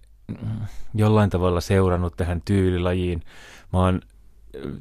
jollain 0.94 1.30
tavalla 1.30 1.60
seurannut 1.60 2.16
tähän 2.16 2.42
tyylilajiin. 2.44 3.22
Mä 3.72 3.78
oon 3.78 4.00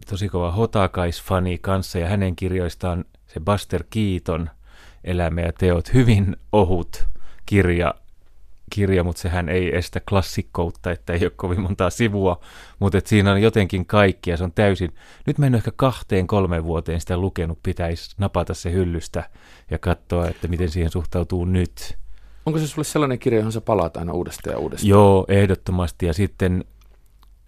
tosi 0.10 0.30
kova 0.30 0.52
Hotakais-fani 0.52 1.58
kanssa 1.62 2.00
ja 2.00 2.08
hänen 2.08 2.36
kirjoistaan 2.36 3.06
se 3.28 3.40
Buster 3.40 3.84
Keaton 3.90 4.50
Elämä 5.04 5.42
ja 5.42 5.54
teot 5.54 5.94
hyvin 5.94 6.38
ohut 6.52 7.08
kirja, 7.46 7.96
kirja, 8.70 9.04
mutta 9.04 9.22
sehän 9.22 9.50
ei 9.50 9.76
estä 9.76 10.02
klassikkoutta, 10.10 10.92
että 10.92 11.14
ei 11.14 11.20
ole 11.24 11.32
kovin 11.36 11.62
montaa 11.62 11.90
sivua, 11.90 12.40
mutta 12.80 12.98
että 12.98 13.10
siinä 13.10 13.32
on 13.32 13.42
jotenkin 13.42 13.86
kaikki 13.86 14.30
ja 14.30 14.38
se 14.38 14.44
on 14.44 14.52
täysin, 14.52 14.96
nyt 15.28 15.38
mä 15.38 15.46
en 15.46 15.56
ehkä 15.56 15.72
kahteen 15.76 16.28
kolmeen 16.28 16.64
vuoteen 16.64 17.00
sitä 17.00 17.18
lukenut, 17.18 17.60
pitäisi 17.64 18.16
napata 18.18 18.54
se 18.54 18.72
hyllystä 18.72 19.30
ja 19.72 19.80
katsoa, 19.80 20.28
että 20.28 20.48
miten 20.48 20.70
siihen 20.70 20.92
suhtautuu 20.92 21.46
nyt. 21.46 21.98
Onko 22.46 22.60
se 22.60 22.68
sulle 22.68 22.86
sellainen 22.86 23.20
kirja, 23.20 23.40
johon 23.40 23.52
sä 23.52 23.62
palaat 23.62 23.98
aina 23.98 24.14
uudestaan 24.14 24.54
ja 24.54 24.60
uudestaan? 24.60 24.90
Joo, 24.90 25.26
ehdottomasti 25.28 26.06
ja 26.06 26.14
sitten 26.14 26.66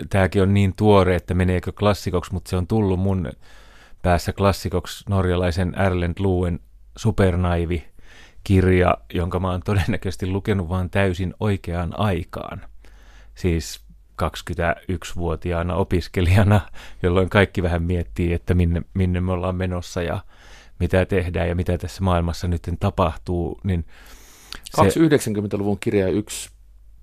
tämäkin 0.09 0.41
on 0.41 0.53
niin 0.53 0.73
tuore, 0.75 1.15
että 1.15 1.33
meneekö 1.33 1.71
klassikoksi, 1.71 2.33
mutta 2.33 2.49
se 2.49 2.57
on 2.57 2.67
tullut 2.67 2.99
mun 2.99 3.31
päässä 4.01 4.33
klassikoksi 4.33 5.05
norjalaisen 5.09 5.75
Erlend 5.75 6.15
Luen 6.19 6.59
Supernaivi 6.97 7.83
kirja, 8.45 8.97
jonka 9.13 9.39
mä 9.39 9.51
oon 9.51 9.61
todennäköisesti 9.65 10.27
lukenut 10.27 10.69
vain 10.69 10.89
täysin 10.89 11.33
oikeaan 11.39 11.99
aikaan. 11.99 12.61
Siis 13.35 13.81
21-vuotiaana 14.23 15.75
opiskelijana, 15.75 16.61
jolloin 17.03 17.29
kaikki 17.29 17.63
vähän 17.63 17.83
miettii, 17.83 18.33
että 18.33 18.53
minne, 18.53 18.81
minne 18.93 19.21
me 19.21 19.31
ollaan 19.31 19.55
menossa 19.55 20.01
ja 20.01 20.19
mitä 20.79 21.05
tehdään 21.05 21.49
ja 21.49 21.55
mitä 21.55 21.77
tässä 21.77 22.03
maailmassa 22.03 22.47
nyt 22.47 22.61
tapahtuu. 22.79 23.59
Niin 23.63 23.85
Kaksi 24.75 24.99
90-luvun 24.99 25.79
kirja 25.79 26.07
ja 26.07 26.13
yksi 26.13 26.49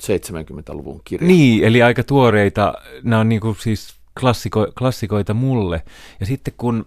70-luvun 0.02 1.00
kirja. 1.04 1.26
Niin, 1.28 1.64
eli 1.64 1.82
aika 1.82 2.04
tuoreita. 2.04 2.74
Nämä 3.02 3.20
on 3.20 3.28
niin 3.28 3.40
kuin 3.40 3.56
siis 3.60 3.94
klassiko, 4.20 4.72
klassikoita 4.78 5.34
mulle. 5.34 5.82
Ja 6.20 6.26
sitten 6.26 6.54
kun, 6.56 6.86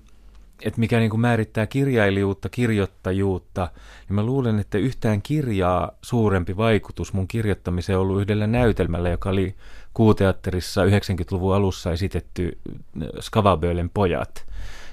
että 0.62 0.80
mikä 0.80 1.00
niin 1.00 1.10
kuin 1.10 1.22
määrittää 1.22 1.68
kirjailijuutta, 1.68 2.50
kirjoittajuutta, 2.50 3.70
niin 4.10 4.16
mä 4.16 4.24
luulen, 4.24 4.60
että 4.60 4.78
yhtään 4.78 5.22
kirjaa 5.22 5.92
suurempi 6.02 6.58
vaikutus 6.58 7.14
mun 7.14 7.28
kirjoittamiseen 7.28 7.98
on 7.98 8.02
ollut 8.02 8.22
yhdellä 8.22 8.48
näytelmällä, 8.48 9.10
joka 9.10 9.30
oli 9.30 9.56
Kuuteatterissa 9.94 10.86
90-luvun 10.86 11.56
alussa 11.56 11.92
esitetty 11.92 12.58
äh, 13.02 13.08
Skavabölen 13.20 13.90
pojat. 13.90 14.46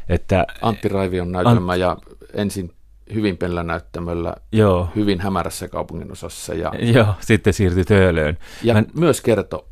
Että, 0.09 0.47
Antti 0.63 0.89
Raivion 0.89 1.33
näytelmä 1.33 1.75
Ant- 1.75 1.79
ja 1.79 1.97
ensin 2.35 2.73
hyvin 3.15 3.37
pellä 3.37 3.63
näyttämöllä, 3.63 4.35
Joo. 4.53 4.89
hyvin 4.97 5.21
hämärässä 5.21 5.69
kaupunginosassa. 5.69 6.55
Ja, 6.55 6.73
Joo, 6.79 7.15
sitten 7.21 7.53
siirtyi 7.53 7.85
Töölöön. 7.85 8.39
Ja 8.63 8.75
Mä... 8.75 8.83
myös 8.95 9.21
kertoi 9.21 9.65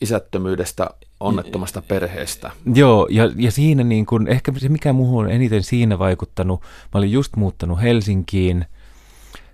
isättömyydestä, 0.00 0.90
onnettomasta 1.24 1.82
perheestä. 1.82 2.50
Joo, 2.74 3.08
ja, 3.10 3.30
ja 3.36 3.50
siinä 3.50 3.84
niin 3.84 4.06
kun, 4.06 4.28
ehkä 4.28 4.52
se 4.56 4.68
mikä 4.68 4.92
muuhun 4.92 5.30
eniten 5.30 5.62
siinä 5.62 5.98
vaikuttanut, 5.98 6.60
mä 6.60 6.98
olin 6.98 7.12
just 7.12 7.36
muuttanut 7.36 7.82
Helsinkiin, 7.82 8.66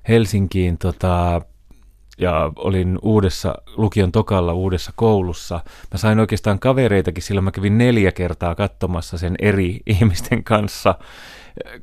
Helsinkiin 0.09 0.79
tota, 0.79 1.43
ja 2.19 2.53
olin 2.57 2.99
uudessa 3.03 3.55
lukion 3.77 4.13
tokalla 4.13 4.53
uudessa 4.53 4.93
koulussa. 4.97 5.61
Mä 5.93 5.99
sain 5.99 6.21
oikeastaan 6.21 6.59
kavereitakin, 6.59 7.23
sillä 7.23 7.41
mä 7.41 7.51
kävin 7.51 7.79
neljä 7.79 8.13
kertaa 8.13 8.55
katsomassa 8.55 9.19
sen 9.19 9.35
eri 9.39 9.81
ihmisten 9.87 10.45
kanssa, 10.45 10.95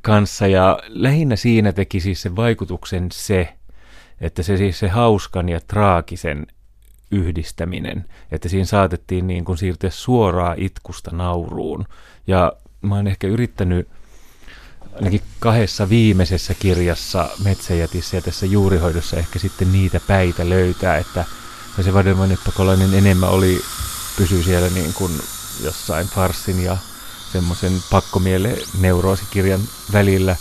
kanssa 0.02 0.46
ja 0.46 0.78
lähinnä 0.88 1.36
siinä 1.36 1.72
teki 1.72 2.00
siis 2.00 2.22
se 2.22 2.36
vaikutuksen 2.36 3.08
se, 3.12 3.54
että 4.20 4.42
se 4.42 4.56
siis 4.56 4.78
se 4.78 4.88
hauskan 4.88 5.48
ja 5.48 5.60
traagisen 5.68 6.46
yhdistäminen, 7.10 8.04
että 8.30 8.48
siinä 8.48 8.64
saatettiin 8.64 9.26
niin 9.26 9.44
kuin 9.44 9.58
siirtyä 9.58 9.90
suoraan 9.90 10.58
itkusta 10.58 11.10
nauruun. 11.10 11.84
Ja 12.26 12.52
mä 12.82 12.94
oon 12.94 13.06
ehkä 13.06 13.26
yrittänyt 13.26 13.88
ainakin 14.94 15.22
kahdessa 15.40 15.88
viimeisessä 15.88 16.54
kirjassa 16.54 17.30
Metsäjätissä 17.44 18.16
ja 18.16 18.22
tässä 18.22 18.46
juurihoidossa 18.46 19.16
ehkä 19.16 19.38
sitten 19.38 19.72
niitä 19.72 20.00
päitä 20.06 20.48
löytää, 20.48 20.96
että 20.98 21.24
se 21.82 21.94
vadelmanneppakolainen 21.94 22.94
enemmän 22.94 23.30
oli, 23.30 23.60
pysyi 24.16 24.42
siellä 24.42 24.68
niin 24.68 24.94
kuin 24.94 25.12
jossain 25.64 26.06
farsin 26.06 26.64
ja 26.64 26.76
semmoisen 27.32 27.72
pakkomielle 27.90 28.58
neuroosikirjan 28.80 29.60
välillä, 29.92 30.36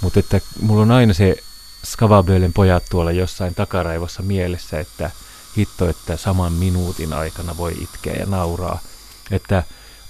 mutta 0.00 0.20
että 0.20 0.40
mulla 0.60 0.82
on 0.82 0.90
aina 0.90 1.14
se 1.14 1.36
Skavabölen 1.84 2.52
pojat 2.52 2.84
tuolla 2.90 3.12
jossain 3.12 3.54
takaraivossa 3.54 4.22
mielessä, 4.22 4.80
että 4.80 5.10
hitto, 5.56 5.88
että 5.88 6.16
saman 6.16 6.52
minuutin 6.52 7.12
aikana 7.12 7.56
voi 7.56 7.72
itkeä 7.80 8.14
ja 8.14 8.26
nauraa. 8.26 8.78
Että 9.30 9.62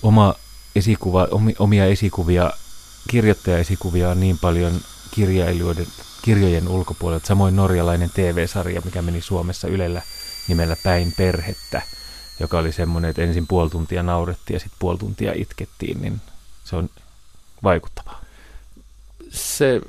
oma 0.03 0.35
esikuva, 0.77 1.29
omia 1.59 1.87
esikuvia, 1.87 2.51
kirjoittajaesikuvia 3.09 4.11
on 4.11 4.21
niin 4.21 4.39
paljon 4.39 4.81
kirjailijoiden, 5.11 5.87
kirjojen 6.23 6.69
ulkopuolelta. 6.69 7.27
Samoin 7.27 7.57
norjalainen 7.57 8.11
TV-sarja, 8.11 8.83
mikä 8.85 9.03
meni 9.03 9.21
Suomessa 9.21 9.69
Ylellä 9.69 10.03
nimellä 10.49 10.77
Päin 10.83 11.13
perhettä, 11.17 11.83
joka 12.41 12.59
oli 12.59 12.73
semmoinen, 12.73 13.11
että 13.11 13.23
ensin 13.23 13.47
puoli 13.47 13.71
tuntia 13.71 14.03
naurettiin 14.03 14.55
ja 14.55 14.61
sitten 14.61 14.79
puoli 14.79 14.99
tuntia 14.99 15.33
itkettiin, 15.37 16.03
niin 16.03 16.21
se 16.65 16.77
on 16.77 16.91
vaikuttavaa. 17.63 18.21
Se 19.31 19.81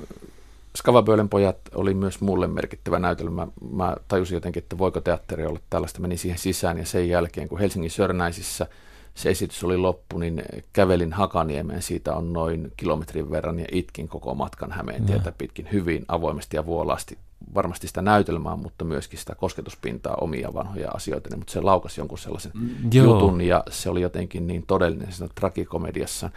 Skavabölen 0.75 1.29
pojat 1.29 1.57
oli 1.75 1.93
myös 1.93 2.21
mulle 2.21 2.47
merkittävä 2.47 2.99
näytelmä. 2.99 3.47
Mä 3.71 3.95
tajusin 4.07 4.35
jotenkin, 4.35 4.63
että 4.63 4.77
voiko 4.77 5.01
teatteri 5.01 5.45
olla 5.45 5.59
tällaista. 5.69 6.01
Menin 6.01 6.17
siihen 6.17 6.39
sisään 6.39 6.77
ja 6.77 6.85
sen 6.85 7.09
jälkeen, 7.09 7.47
kun 7.47 7.59
Helsingin 7.59 7.91
Sörnäisissä 7.91 8.67
se 9.15 9.29
esitys 9.29 9.63
oli 9.63 9.77
loppu, 9.77 10.17
niin 10.17 10.41
kävelin 10.73 11.13
Hakaniemeen. 11.13 11.81
Siitä 11.81 12.15
on 12.15 12.33
noin 12.33 12.71
kilometrin 12.77 13.31
verran 13.31 13.59
ja 13.59 13.65
itkin 13.71 14.07
koko 14.07 14.35
matkan 14.35 14.71
Hämeen 14.71 15.05
tietä 15.05 15.33
pitkin 15.37 15.67
hyvin 15.71 16.05
avoimesti 16.07 16.57
ja 16.57 16.65
vuolaasti. 16.65 17.17
Varmasti 17.55 17.87
sitä 17.87 18.01
näytelmää, 18.01 18.55
mutta 18.55 18.85
myöskin 18.85 19.19
sitä 19.19 19.35
kosketuspintaa 19.35 20.15
omia 20.15 20.53
vanhoja 20.53 20.91
asioita. 20.91 21.37
Mutta 21.37 21.53
se 21.53 21.61
laukasi 21.61 22.01
jonkun 22.01 22.17
sellaisen 22.17 22.51
mm, 22.55 22.69
Joo. 22.93 23.05
jutun 23.05 23.41
ja 23.41 23.63
se 23.69 23.89
oli 23.89 24.01
jotenkin 24.01 24.47
niin 24.47 24.63
todellinen 24.67 25.11
siinä 25.11 25.29
tragikomediassa. 25.35 26.29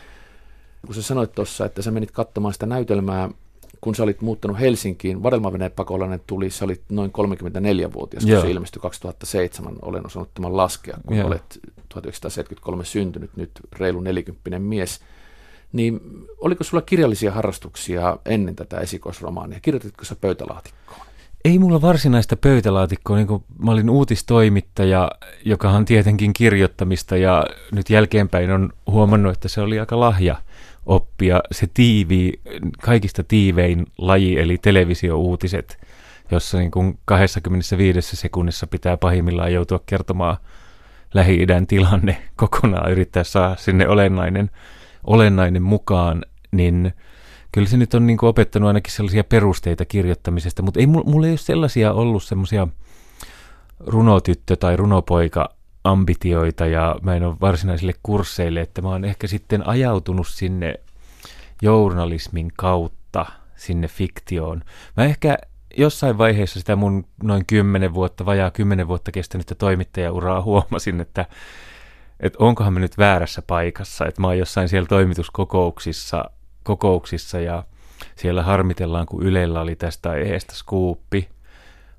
Kun 0.86 0.94
sä 0.94 1.02
sanoit 1.02 1.32
tuossa, 1.32 1.64
että 1.64 1.82
sä 1.82 1.90
menit 1.90 2.10
katsomaan 2.10 2.52
sitä 2.52 2.66
näytelmää 2.66 3.30
kun 3.80 3.94
sä 3.94 4.02
olit 4.02 4.20
muuttanut 4.20 4.60
Helsinkiin, 4.60 5.22
vadelmaveneen 5.22 5.70
pakolainen 5.70 6.20
tuli, 6.26 6.50
sä 6.50 6.64
olit 6.64 6.82
noin 6.88 7.10
34-vuotias, 7.10 8.24
kun 8.24 8.32
Joo. 8.32 8.42
se 8.42 8.50
ilmestyi 8.50 8.82
2007, 8.82 9.76
olen 9.82 10.06
osannut 10.06 10.34
tämän 10.34 10.56
laskea, 10.56 10.98
kun 11.06 11.16
Joo. 11.16 11.26
olet 11.26 11.58
1973 11.88 12.84
syntynyt, 12.84 13.30
nyt 13.36 13.50
reilu 13.72 14.00
40 14.00 14.58
mies. 14.58 15.00
Niin 15.72 16.00
oliko 16.38 16.64
sulla 16.64 16.82
kirjallisia 16.82 17.32
harrastuksia 17.32 18.18
ennen 18.26 18.56
tätä 18.56 18.78
esikoisromaania? 18.78 19.60
Kirjoititko 19.60 20.04
sä 20.04 20.16
pöytälaatikkoon? 20.20 21.00
Ei 21.44 21.58
mulla 21.58 21.80
varsinaista 21.80 22.36
pöytälaatikkoa, 22.36 23.16
niin 23.16 23.26
kun 23.26 23.44
mä 23.58 23.70
olin 23.70 23.90
uutistoimittaja, 23.90 25.10
joka 25.44 25.70
on 25.70 25.84
tietenkin 25.84 26.32
kirjoittamista 26.32 27.16
ja 27.16 27.46
nyt 27.72 27.90
jälkeenpäin 27.90 28.50
on 28.50 28.72
huomannut, 28.86 29.32
että 29.32 29.48
se 29.48 29.60
oli 29.60 29.80
aika 29.80 30.00
lahja 30.00 30.36
oppia 30.88 31.40
se 31.52 31.66
tiivi, 31.74 32.32
kaikista 32.82 33.24
tiivein 33.24 33.86
laji, 33.98 34.38
eli 34.38 34.58
televisiouutiset, 34.58 35.78
jossa 36.30 36.58
niin 36.58 36.70
kuin 36.70 36.98
25 37.04 38.16
sekunnissa 38.16 38.66
pitää 38.66 38.96
pahimmillaan 38.96 39.52
joutua 39.52 39.80
kertomaan 39.86 40.36
Lähi-idän 41.14 41.66
tilanne 41.66 42.22
kokonaan, 42.36 42.92
yrittää 42.92 43.24
saada 43.24 43.56
sinne 43.56 43.88
olennainen, 43.88 44.50
olennainen 45.04 45.62
mukaan, 45.62 46.24
niin 46.50 46.92
kyllä 47.52 47.68
se 47.68 47.76
nyt 47.76 47.94
on 47.94 48.06
niin 48.06 48.18
kuin 48.18 48.30
opettanut 48.30 48.66
ainakin 48.66 48.92
sellaisia 48.92 49.24
perusteita 49.24 49.84
kirjoittamisesta, 49.84 50.62
mutta 50.62 50.80
ei 50.80 50.86
mulla 50.86 51.26
ei 51.26 51.32
ole 51.32 51.38
sellaisia 51.38 51.92
ollut 51.92 52.22
semmoisia 52.22 52.68
runotyttö- 53.86 54.56
tai 54.56 54.76
runopoika 54.76 55.57
ambitioita 55.84 56.66
ja 56.66 56.96
mä 57.02 57.16
en 57.16 57.24
ole 57.24 57.36
varsinaisille 57.40 57.92
kursseille, 58.02 58.60
että 58.60 58.82
mä 58.82 58.88
oon 58.88 59.04
ehkä 59.04 59.26
sitten 59.26 59.68
ajautunut 59.68 60.26
sinne 60.28 60.74
journalismin 61.62 62.52
kautta 62.56 63.26
sinne 63.56 63.88
fiktioon. 63.88 64.62
Mä 64.96 65.04
ehkä 65.04 65.38
jossain 65.76 66.18
vaiheessa 66.18 66.60
sitä 66.60 66.76
mun 66.76 67.04
noin 67.22 67.46
kymmenen 67.46 67.94
vuotta, 67.94 68.26
vajaa 68.26 68.50
kymmenen 68.50 68.88
vuotta 68.88 69.12
kestänyttä 69.12 69.54
toimittajauraa 69.54 70.42
huomasin, 70.42 71.00
että, 71.00 71.26
että 72.20 72.38
onkohan 72.40 72.72
me 72.72 72.80
nyt 72.80 72.98
väärässä 72.98 73.42
paikassa, 73.42 74.06
että 74.06 74.20
mä 74.20 74.26
oon 74.26 74.38
jossain 74.38 74.68
siellä 74.68 74.86
toimituskokouksissa 74.86 76.24
kokouksissa 76.62 77.40
ja 77.40 77.64
siellä 78.16 78.42
harmitellaan, 78.42 79.06
kun 79.06 79.22
Ylellä 79.22 79.60
oli 79.60 79.76
tästä 79.76 80.10
aiheesta 80.10 80.54
skuuppi, 80.54 81.28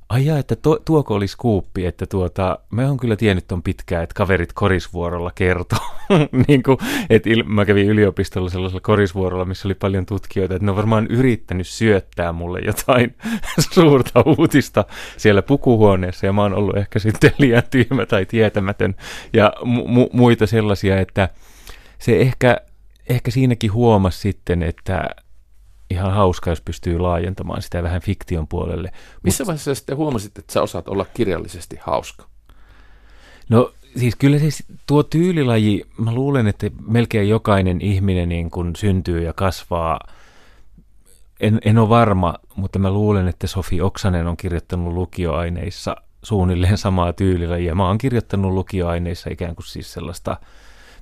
Ai 0.09 0.25
jaa, 0.25 0.37
että 0.37 0.55
to, 0.55 0.79
tuoko 0.85 1.13
oli 1.13 1.27
skuuppi, 1.27 1.85
että 1.85 2.05
tuota, 2.05 2.59
mä 2.69 2.87
oon 2.87 2.97
kyllä 2.97 3.15
tiennyt 3.15 3.47
ton 3.47 3.63
pitkään, 3.63 4.03
että 4.03 4.13
kaverit 4.13 4.53
korisvuorolla 4.53 5.31
kertoo. 5.35 5.79
niin 6.47 6.63
kuin, 6.63 6.77
että 7.09 7.29
il, 7.29 7.43
mä 7.43 7.65
kävin 7.65 7.87
yliopistolla 7.87 8.49
sellaisella 8.49 8.81
korisvuorolla, 8.81 9.45
missä 9.45 9.67
oli 9.67 9.75
paljon 9.75 10.05
tutkijoita, 10.05 10.55
että 10.55 10.65
ne 10.65 10.71
on 10.71 10.77
varmaan 10.77 11.07
yrittänyt 11.07 11.67
syöttää 11.67 12.31
mulle 12.31 12.59
jotain 12.59 13.15
suurta 13.73 14.23
uutista 14.25 14.85
siellä 15.17 15.41
pukuhuoneessa, 15.41 16.25
ja 16.25 16.33
mä 16.33 16.41
oon 16.41 16.53
ollut 16.53 16.77
ehkä 16.77 16.99
sitten 16.99 17.31
liian 17.37 17.63
tyhmä 17.71 18.05
tai 18.05 18.25
tietämätön, 18.25 18.95
ja 19.33 19.53
mu- 19.63 20.09
muita 20.13 20.47
sellaisia, 20.47 20.99
että 20.99 21.29
se 21.99 22.19
ehkä, 22.21 22.57
ehkä 23.09 23.31
siinäkin 23.31 23.73
huomasi 23.73 24.19
sitten, 24.19 24.63
että 24.63 25.09
ihan 25.89 26.13
hauska, 26.13 26.49
jos 26.49 26.61
pystyy 26.61 26.99
laajentamaan 26.99 27.61
sitä 27.61 27.83
vähän 27.83 28.01
fiktion 28.01 28.47
puolelle. 28.47 28.91
Missä 29.23 29.43
Mut, 29.43 29.47
vaiheessa 29.47 29.75
sitten 29.75 29.97
huomasit, 29.97 30.37
että 30.37 30.53
sä 30.53 30.61
osaat 30.61 30.87
olla 30.87 31.05
kirjallisesti 31.13 31.77
hauska? 31.81 32.25
No 33.49 33.73
siis 33.97 34.15
kyllä 34.15 34.39
siis 34.39 34.63
tuo 34.87 35.03
tyylilaji, 35.03 35.85
mä 35.97 36.13
luulen, 36.13 36.47
että 36.47 36.69
melkein 36.87 37.29
jokainen 37.29 37.81
ihminen 37.81 38.29
niin 38.29 38.51
kun 38.51 38.75
syntyy 38.75 39.23
ja 39.23 39.33
kasvaa, 39.33 39.99
en, 41.39 41.59
en 41.65 41.77
ole 41.77 41.89
varma, 41.89 42.35
mutta 42.55 42.79
mä 42.79 42.91
luulen, 42.91 43.27
että 43.27 43.47
Sofi 43.47 43.81
Oksanen 43.81 44.27
on 44.27 44.37
kirjoittanut 44.37 44.93
lukioaineissa 44.93 45.95
suunnilleen 46.23 46.77
samaa 46.77 47.13
tyylilajia. 47.13 47.75
Mä 47.75 47.87
oon 47.87 47.97
kirjoittanut 47.97 48.53
lukioaineissa 48.53 49.29
ikään 49.29 49.55
kuin 49.55 49.65
siis 49.65 49.93
sellaista 49.93 50.37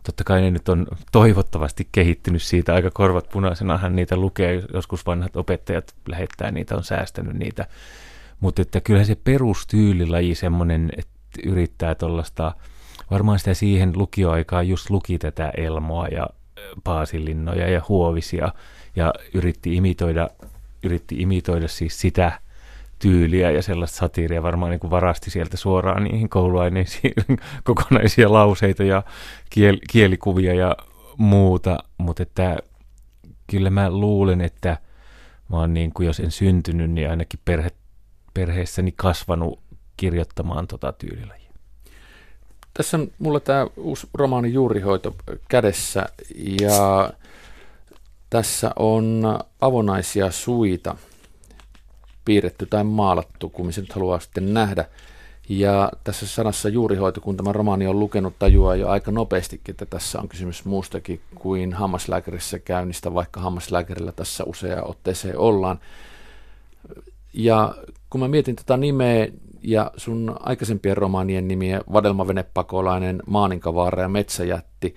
totta 0.08 0.24
kai 0.24 0.42
ne 0.42 0.52
nyt 0.52 0.70
on 0.70 0.88
toivottavasti 1.12 1.88
kehittynyt 1.92 2.42
siitä. 2.42 2.74
Aika 2.74 2.92
korvat 2.92 3.30
punaisena, 3.30 3.78
hän 3.78 3.96
niitä 3.96 4.18
lukee, 4.18 4.64
joskus 4.74 5.06
vanhat 5.06 5.36
opettajat 5.36 5.96
lähettää 6.08 6.52
niitä, 6.52 6.76
on 6.76 6.84
säästänyt 6.84 7.34
niitä, 7.34 7.68
mutta 8.40 8.62
että 8.62 8.82
kyllä 8.82 9.04
se 9.04 9.16
perustyylilaji 9.24 10.36
semmoinen, 10.36 10.90
että 10.98 11.12
yrittää 11.46 11.96
tuollaista, 11.96 12.56
varmaan 13.12 13.40
sitä 13.40 13.54
siihen 13.54 13.94
lukioaikaan 13.96 14.68
just 14.68 14.90
luki 14.90 15.18
tätä 15.18 15.52
Elmoa 15.58 16.08
ja 16.08 16.28
Paasilinnoja 16.84 17.70
ja 17.70 17.82
Huovisia 17.90 18.52
ja 18.96 19.14
yritti 19.34 19.76
imitoida, 19.76 20.30
yritti 20.84 21.16
imitoida 21.16 21.68
siis 21.68 22.02
sitä 22.02 22.40
tyyliä 23.00 23.52
ja 23.52 23.62
sellaista 23.62 23.98
satiiria 23.98 24.44
varmaan 24.44 24.70
niin 24.70 24.80
kuin 24.80 24.92
varasti 24.92 25.32
sieltä 25.32 25.58
suoraan 25.58 26.04
niihin 26.04 26.30
kouluaineisiin 26.30 27.14
kokonaisia 27.64 28.34
lauseita 28.34 28.84
ja 28.84 29.04
kiel, 29.50 29.78
kielikuvia 29.90 30.54
ja 30.54 30.76
muuta, 31.18 31.78
mutta 31.98 32.24
että 32.24 32.58
kyllä 33.52 33.70
mä 33.70 33.90
luulen, 33.90 34.42
että 34.42 34.78
mä 35.50 35.58
oon 35.58 35.74
niin 35.74 35.94
kuin, 35.94 36.08
jos 36.08 36.20
en 36.20 36.32
syntynyt, 36.32 36.92
niin 36.92 37.10
ainakin 37.10 37.40
perhe, 37.46 37.70
perheessäni 38.34 38.94
kasvanut 38.96 39.60
kirjoittamaan 39.98 40.68
tota 40.68 40.92
tyylilajia. 40.92 41.52
Tässä 42.74 42.98
on 42.98 43.12
mulla 43.20 43.40
tämä 43.40 43.68
uusi 43.78 44.08
romaani 44.14 44.54
Juurihoito 44.54 45.16
kädessä 45.50 46.06
ja 46.62 47.12
tässä 48.30 48.72
on 48.76 49.24
avonaisia 49.62 50.32
suita– 50.32 50.96
piirretty 52.28 52.66
tai 52.66 52.84
maalattu, 52.84 53.50
kun 53.50 53.74
se 53.74 53.82
nyt 53.82 53.94
haluaa 53.94 54.20
sitten 54.20 54.54
nähdä. 54.54 54.86
Ja 55.50 55.92
tässä 56.04 56.28
sanassa 56.28 56.70
juurihoito, 56.70 57.22
kun 57.22 57.38
tämä 57.38 57.54
romaani 57.54 57.88
on 57.88 58.00
lukenut, 58.00 58.40
tajuaa 58.40 58.76
jo 58.76 58.88
aika 58.90 59.12
nopeastikin, 59.12 59.74
että 59.74 59.86
tässä 59.86 60.20
on 60.20 60.28
kysymys 60.28 60.66
muustakin 60.66 61.22
kuin 61.36 61.74
hammaslääkärissä 61.74 62.60
käynnistä, 62.60 63.14
vaikka 63.14 63.40
hammaslääkärillä 63.40 64.12
tässä 64.12 64.44
usea 64.44 64.84
otteeseen 64.84 65.38
ollaan. 65.38 65.80
Ja 67.34 67.76
kun 68.10 68.22
mä 68.22 68.28
mietin 68.28 68.56
tätä 68.56 68.78
nimeä 68.78 69.28
ja 69.62 69.92
sun 69.98 70.36
aikaisempien 70.40 70.98
romaanien 70.98 71.48
nimiä, 71.48 71.82
Vadelmavenepakolainen, 71.94 73.24
Maaninkavaara 73.28 74.02
ja 74.02 74.10
Metsäjätti, 74.10 74.96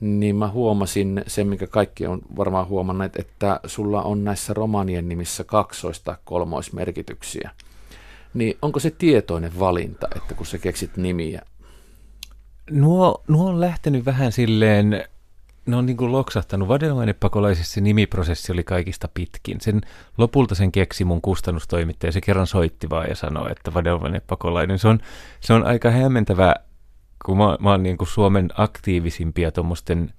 niin 0.00 0.36
mä 0.36 0.48
huomasin 0.48 1.24
sen, 1.26 1.46
mikä 1.46 1.66
kaikki 1.66 2.06
on 2.06 2.20
varmaan 2.36 2.68
huomanneet, 2.68 3.16
että 3.16 3.60
sulla 3.66 4.02
on 4.02 4.24
näissä 4.24 4.54
romanien 4.54 5.08
nimissä 5.08 5.44
kaksoista 5.44 6.18
kolmoismerkityksiä. 6.24 7.50
Niin 8.34 8.58
onko 8.62 8.80
se 8.80 8.90
tietoinen 8.90 9.58
valinta, 9.58 10.08
että 10.16 10.34
kun 10.34 10.46
sä 10.46 10.58
keksit 10.58 10.96
nimiä? 10.96 11.42
Nuo, 12.70 13.22
nuo 13.28 13.48
on 13.48 13.60
lähtenyt 13.60 14.04
vähän 14.04 14.32
silleen 14.32 15.04
ne 15.66 15.76
on 15.76 15.86
niin 15.86 15.96
kuin 15.96 16.12
loksahtanut. 16.12 16.68
Vadelmainepakolaisissa 16.68 17.74
se 17.74 17.80
nimiprosessi 17.80 18.52
oli 18.52 18.64
kaikista 18.64 19.08
pitkin. 19.14 19.60
Sen, 19.60 19.80
lopulta 20.18 20.54
sen 20.54 20.72
keksi 20.72 21.04
mun 21.04 21.20
kustannustoimittaja. 21.22 22.12
Se 22.12 22.20
kerran 22.20 22.46
soitti 22.46 22.90
vaan 22.90 23.08
ja 23.08 23.16
sanoi, 23.16 23.52
että 23.52 23.74
vadelmainepakolainen. 23.74 24.78
Se 24.78 24.88
on, 24.88 25.00
se 25.40 25.52
on 25.52 25.66
aika 25.66 25.90
hämmentävä, 25.90 26.54
kun 27.26 27.38
mä, 27.38 27.56
mä 27.60 27.70
oon 27.70 27.82
niin 27.82 27.96
kuin 27.96 28.08
Suomen 28.08 28.48
aktiivisimpia 28.56 29.52
tuommoisten 29.52 30.12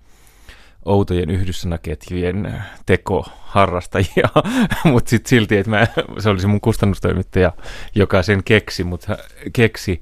outojen 0.86 1.30
yhdyssanaketjujen 1.30 2.64
tekoharrastajia, 2.86 4.30
mutta 4.92 5.10
sitten 5.10 5.30
silti, 5.30 5.58
että 5.58 5.70
mä, 5.70 5.88
se 6.20 6.30
oli 6.30 6.40
se 6.40 6.48
mun 6.48 6.62
kustannustoimittaja, 6.62 7.54
joka 7.96 8.24
sen 8.24 8.44
keksi, 8.44 8.84
mutta 8.84 9.18
keksi. 9.54 10.00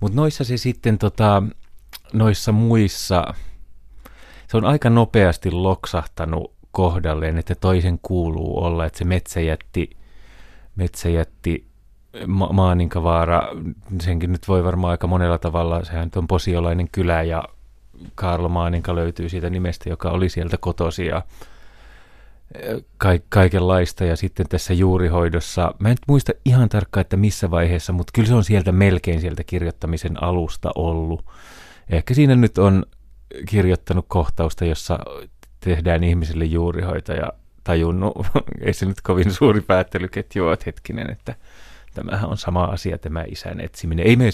Mut 0.00 0.14
noissa 0.14 0.44
se 0.44 0.56
sitten 0.56 0.98
tota, 0.98 1.42
noissa 2.12 2.52
muissa, 2.52 3.34
se 4.48 4.56
on 4.56 4.64
aika 4.64 4.90
nopeasti 4.90 5.50
loksahtanut 5.50 6.54
kohdalleen, 6.70 7.38
että 7.38 7.54
toisen 7.54 7.98
kuuluu 8.02 8.64
olla, 8.64 8.86
että 8.86 8.98
se 8.98 9.04
metsäjätti, 9.04 9.90
metsäjätti 10.76 11.67
Maaninkavaara, 12.26 13.42
senkin 14.00 14.32
nyt 14.32 14.48
voi 14.48 14.64
varmaan 14.64 14.90
aika 14.90 15.06
monella 15.06 15.38
tavalla, 15.38 15.84
sehän 15.84 16.10
on 16.16 16.26
posiolainen 16.26 16.88
kylä 16.92 17.22
ja 17.22 17.44
Karlo 18.14 18.48
Maaninka 18.48 18.94
löytyy 18.94 19.28
siitä 19.28 19.50
nimestä, 19.50 19.88
joka 19.88 20.10
oli 20.10 20.28
sieltä 20.28 20.56
kotosi 20.60 21.06
ja 21.06 21.22
ka- 22.96 23.24
kaikenlaista. 23.28 24.04
Ja 24.04 24.16
sitten 24.16 24.48
tässä 24.48 24.74
juurihoidossa, 24.74 25.74
mä 25.78 25.88
en 25.88 25.92
nyt 25.92 26.08
muista 26.08 26.32
ihan 26.44 26.68
tarkkaan, 26.68 27.00
että 27.00 27.16
missä 27.16 27.50
vaiheessa, 27.50 27.92
mutta 27.92 28.10
kyllä 28.14 28.28
se 28.28 28.34
on 28.34 28.44
sieltä 28.44 28.72
melkein 28.72 29.20
sieltä 29.20 29.44
kirjoittamisen 29.44 30.22
alusta 30.22 30.70
ollut. 30.74 31.24
Ehkä 31.90 32.14
siinä 32.14 32.36
nyt 32.36 32.58
on 32.58 32.86
kirjoittanut 33.48 34.04
kohtausta, 34.08 34.64
jossa 34.64 34.98
tehdään 35.60 36.04
ihmisille 36.04 36.44
juurihoita 36.44 37.12
ja 37.12 37.32
tajunnut, 37.64 38.26
ei 38.60 38.72
se 38.72 38.86
nyt 38.86 39.00
kovin 39.00 39.32
suuri 39.32 39.60
päättelyketju 39.60 40.46
ole, 40.46 40.58
hetkinen, 40.66 41.10
että 41.10 41.34
tämähän 41.94 42.30
on 42.30 42.38
sama 42.38 42.64
asia, 42.64 42.98
tämä 42.98 43.24
isän 43.28 43.60
etsiminen. 43.60 44.06
Ei 44.06 44.16
me, 44.16 44.30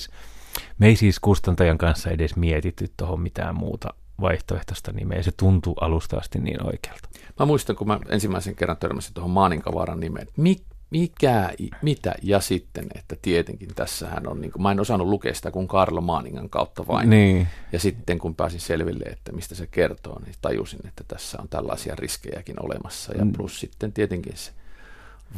me 0.79 0.87
ei 0.87 0.97
siis 0.97 1.21
kustantajan 1.21 1.79
kanssa 1.79 2.11
edes 2.11 2.37
mietitty 2.37 2.93
tuohon 2.97 3.21
mitään 3.21 3.55
muuta 3.55 3.95
vaihtoehtoista 4.21 4.93
nimeä, 4.93 5.23
se 5.23 5.33
tuntuu 5.37 5.75
alusta 5.81 6.17
asti 6.17 6.39
niin 6.39 6.67
oikealta. 6.67 7.09
Mä 7.41 7.47
muistan, 7.47 7.77
kun 7.77 7.87
mä 7.87 8.01
ensimmäisen 8.09 8.57
kerran 8.57 8.77
törmäsin 8.77 9.15
tuohon 9.15 9.31
Maaninkavaaran 9.31 10.01
nimeen, 10.01 10.27
Mik, 10.37 10.63
mikä, 10.91 11.51
mitä 11.83 12.15
ja 12.23 12.41
sitten, 12.41 12.87
että 12.95 13.17
tietenkin 13.23 13.69
tässähän 13.75 14.29
on, 14.29 14.41
niin 14.41 14.53
kuin, 14.53 14.63
mä 14.63 14.71
en 14.71 14.81
osannut 14.81 15.09
lukea 15.09 15.35
sitä 15.35 15.51
kuin 15.51 15.69
Karlo 15.69 16.01
Maaningan 16.01 16.51
kautta 16.51 16.87
vain. 16.87 17.11
Niin. 17.11 17.49
Ja 17.73 17.79
sitten 17.79 18.19
kun 18.19 18.35
pääsin 18.35 18.61
selville, 18.61 19.05
että 19.05 19.33
mistä 19.33 19.55
se 19.55 19.67
kertoo, 19.67 20.19
niin 20.25 20.35
tajusin, 20.41 20.87
että 20.89 21.05
tässä 21.09 21.39
on 21.43 21.49
tällaisia 21.49 21.95
riskejäkin 21.95 22.57
olemassa. 22.65 23.13
Ja 23.15 23.25
mm. 23.25 23.33
plus 23.33 23.61
sitten 23.61 23.93
tietenkin 23.93 24.37
se 24.37 24.53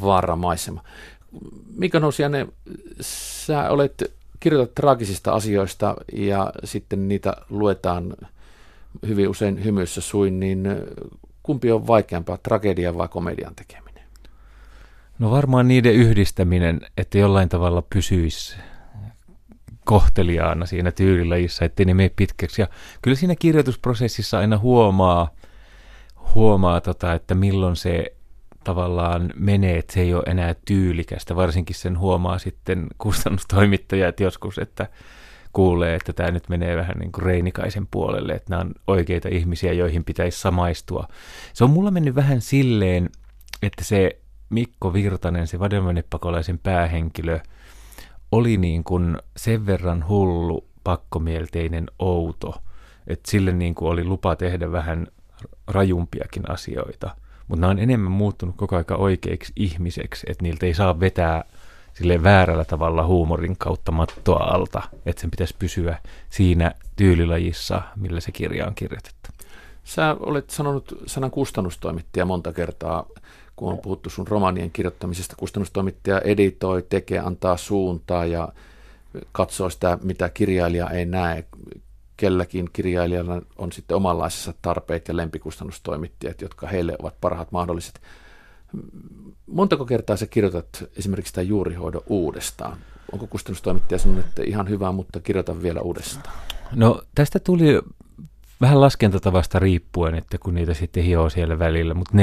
vaaramaisema. 0.01 0.83
Mika 1.77 2.01
Nousianen, 2.01 2.53
sä 3.01 3.71
olet 3.71 4.15
kirjoitat 4.41 4.75
traagisista 4.75 5.33
asioista 5.33 5.97
ja 6.13 6.53
sitten 6.65 7.09
niitä 7.09 7.37
luetaan 7.51 8.17
hyvin 9.07 9.29
usein 9.29 9.65
hymyssä 9.65 10.01
suin, 10.01 10.41
niin 10.41 10.69
kumpi 11.43 11.73
on 11.73 11.87
vaikeampaa, 11.87 12.39
tragedia 12.43 12.97
vai 12.99 13.09
komedian 13.09 13.55
tekeminen? 13.55 14.05
No 15.19 15.31
varmaan 15.31 15.69
niiden 15.69 15.95
yhdistäminen, 15.95 16.81
että 16.97 17.19
jollain 17.19 17.49
tavalla 17.49 17.83
pysyisi 17.83 18.57
kohteliaana 19.85 20.67
siinä 20.67 20.93
tyylilajissa, 20.93 21.65
ettei 21.65 21.87
ne 21.87 21.95
mene 21.95 22.11
pitkäksi. 22.17 22.63
Ja 22.63 22.69
kyllä 23.03 23.17
siinä 23.17 23.35
kirjoitusprosessissa 23.39 24.39
aina 24.39 24.59
huomaa, 24.59 25.31
huomaa 26.35 26.81
tota, 26.81 27.15
että 27.15 27.35
milloin 27.35 27.77
se 27.77 28.16
tavallaan 28.67 29.33
menee, 29.37 29.79
että 29.79 29.93
se 29.93 30.01
ei 30.01 30.15
ole 30.15 30.23
enää 30.27 30.55
tyylikästä. 30.65 31.37
Varsinkin 31.37 31.77
sen 31.77 31.99
huomaa 31.99 32.39
sitten 32.39 32.87
kustannustoimittajat 32.99 34.21
joskus, 34.21 34.59
että 34.59 34.87
kuulee, 35.53 35.95
että 35.95 36.13
tämä 36.13 36.31
nyt 36.31 36.49
menee 36.49 36.77
vähän 36.77 36.97
niin 36.99 37.13
kuin 37.13 37.25
Reinikaisen 37.25 37.87
puolelle, 37.91 38.33
että 38.33 38.51
nämä 38.51 38.61
on 38.61 38.75
oikeita 38.87 39.29
ihmisiä, 39.29 39.73
joihin 39.73 40.05
pitäisi 40.05 40.41
samaistua. 40.41 41.09
Se 41.53 41.65
on 41.65 41.71
mulla 41.71 41.91
mennyt 41.91 42.15
vähän 42.15 42.41
silleen, 42.41 43.11
että 43.63 43.85
se 43.85 44.21
Mikko 44.51 44.93
Virtanen, 44.93 45.47
se 45.47 45.59
vadelmanepakolaisen 45.59 46.59
päähenkilö, 46.59 47.41
oli 48.33 48.57
niin 48.57 48.85
kuin 48.85 49.19
sen 49.37 49.67
verran 49.67 50.09
hullu, 50.09 50.69
pakkomielteinen, 50.85 51.87
outo, 51.99 52.63
että 53.07 53.31
sille 53.31 53.53
niin 53.53 53.75
kuin 53.75 53.89
oli 53.89 54.05
lupa 54.05 54.37
tehdä 54.37 54.73
vähän 54.73 55.07
rajumpiakin 55.67 56.51
asioita– 56.51 57.17
mutta 57.49 57.61
nämä 57.61 57.71
on 57.71 57.79
enemmän 57.79 58.13
muuttunut 58.13 58.57
koko 58.57 58.77
aika 58.77 58.95
oikeiksi 58.95 59.53
ihmiseksi, 59.57 60.27
että 60.31 60.43
niiltä 60.43 60.67
ei 60.67 60.75
saa 60.75 61.01
vetää 61.01 61.45
sille 61.95 62.23
väärällä 62.23 62.65
tavalla 62.65 63.07
huumorin 63.07 63.57
kautta 63.57 63.93
mattoa 63.93 64.45
alta, 64.45 64.83
että 65.07 65.21
sen 65.21 65.31
pitäisi 65.31 65.55
pysyä 65.59 65.99
siinä 66.31 66.73
tyylilajissa, 66.97 67.83
millä 67.97 68.21
se 68.21 68.33
kirja 68.33 68.67
on 68.67 68.75
kirjoitettu. 68.75 69.31
Sä 69.85 70.17
olet 70.21 70.51
sanonut 70.51 71.03
sanan 71.07 71.31
kustannustoimittaja 71.31 72.25
monta 72.25 72.53
kertaa, 72.53 73.07
kun 73.57 73.73
on 73.73 73.79
puhuttu 73.79 74.11
sun 74.11 74.27
romanien 74.27 74.71
kirjoittamisesta. 74.71 75.37
Kustannustoimittaja 75.37 76.21
editoi, 76.21 76.83
tekee, 76.89 77.19
antaa 77.19 77.57
suuntaa 77.57 78.25
ja 78.25 78.49
katsoo 79.33 79.71
sitä, 79.71 79.99
mitä 80.03 80.29
kirjailija 80.29 80.91
ei 80.91 81.07
näe 81.07 81.45
kelläkin 82.17 82.69
kirjailijalla 82.73 83.43
on 83.59 83.73
sitten 83.73 83.97
omanlaisessa 83.97 84.55
tarpeet 84.63 85.09
ja 85.09 85.17
lempikustannustoimittajat, 85.17 86.41
jotka 86.41 86.67
heille 86.67 86.97
ovat 86.99 87.21
parhaat 87.21 87.53
mahdolliset. 87.53 88.01
Montako 89.47 89.85
kertaa 89.85 90.17
sä 90.17 90.27
kirjoitat 90.27 90.85
esimerkiksi 90.97 91.35
tämä 91.35 91.43
juurihoidon 91.43 92.03
uudestaan? 92.07 92.79
Onko 93.13 93.27
kustannustoimittaja 93.27 93.99
sanonut, 93.99 94.25
että 94.25 94.43
ihan 94.43 94.69
hyvä, 94.69 94.93
mutta 94.93 95.21
kirjoita 95.21 95.63
vielä 95.63 95.81
uudestaan? 95.81 96.37
No 96.75 97.03
tästä 97.15 97.39
tuli 97.39 97.83
vähän 98.61 98.81
laskentatavasta 98.81 99.59
riippuen, 99.59 100.15
että 100.15 100.39
kun 100.39 100.55
niitä 100.55 100.75
sitten 100.75 101.03
hioo 101.03 101.31
siellä 101.31 101.59
välillä, 101.59 101.95
mutta 101.95 102.15
4-5 102.15 102.19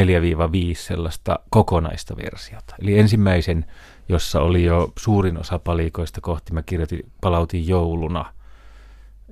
sellaista 0.74 1.40
kokonaista 1.50 2.18
versiota. 2.18 2.76
Eli 2.82 3.00
ensimmäisen, 3.00 3.66
jossa 4.10 4.40
oli 4.40 4.64
jo 4.64 4.94
suurin 5.00 5.38
osa 5.40 5.60
palikoista 5.60 6.22
kohti, 6.22 6.54
mä 6.54 6.64
kirjoitin, 6.64 7.12
palautin 7.22 7.68
jouluna– 7.68 8.26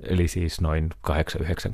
eli 0.02 0.28
siis 0.28 0.60
noin 0.60 0.90
8-9 1.10 1.12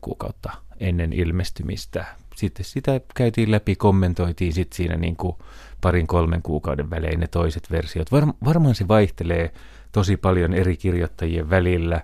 kuukautta 0.00 0.52
ennen 0.80 1.12
ilmestymistä. 1.12 2.04
Sitten 2.36 2.64
sitä 2.64 3.00
käytiin 3.14 3.50
läpi, 3.50 3.76
kommentoitiin 3.76 4.52
sitten 4.52 4.76
siinä 4.76 4.96
niin 4.96 5.16
kuin 5.16 5.36
parin 5.80 6.06
kolmen 6.06 6.42
kuukauden 6.42 6.90
välein 6.90 7.20
ne 7.20 7.26
toiset 7.26 7.70
versiot. 7.70 8.12
Var, 8.12 8.26
varmaan 8.44 8.74
se 8.74 8.88
vaihtelee 8.88 9.52
tosi 9.92 10.16
paljon 10.16 10.54
eri 10.54 10.76
kirjoittajien 10.76 11.50
välillä. 11.50 12.00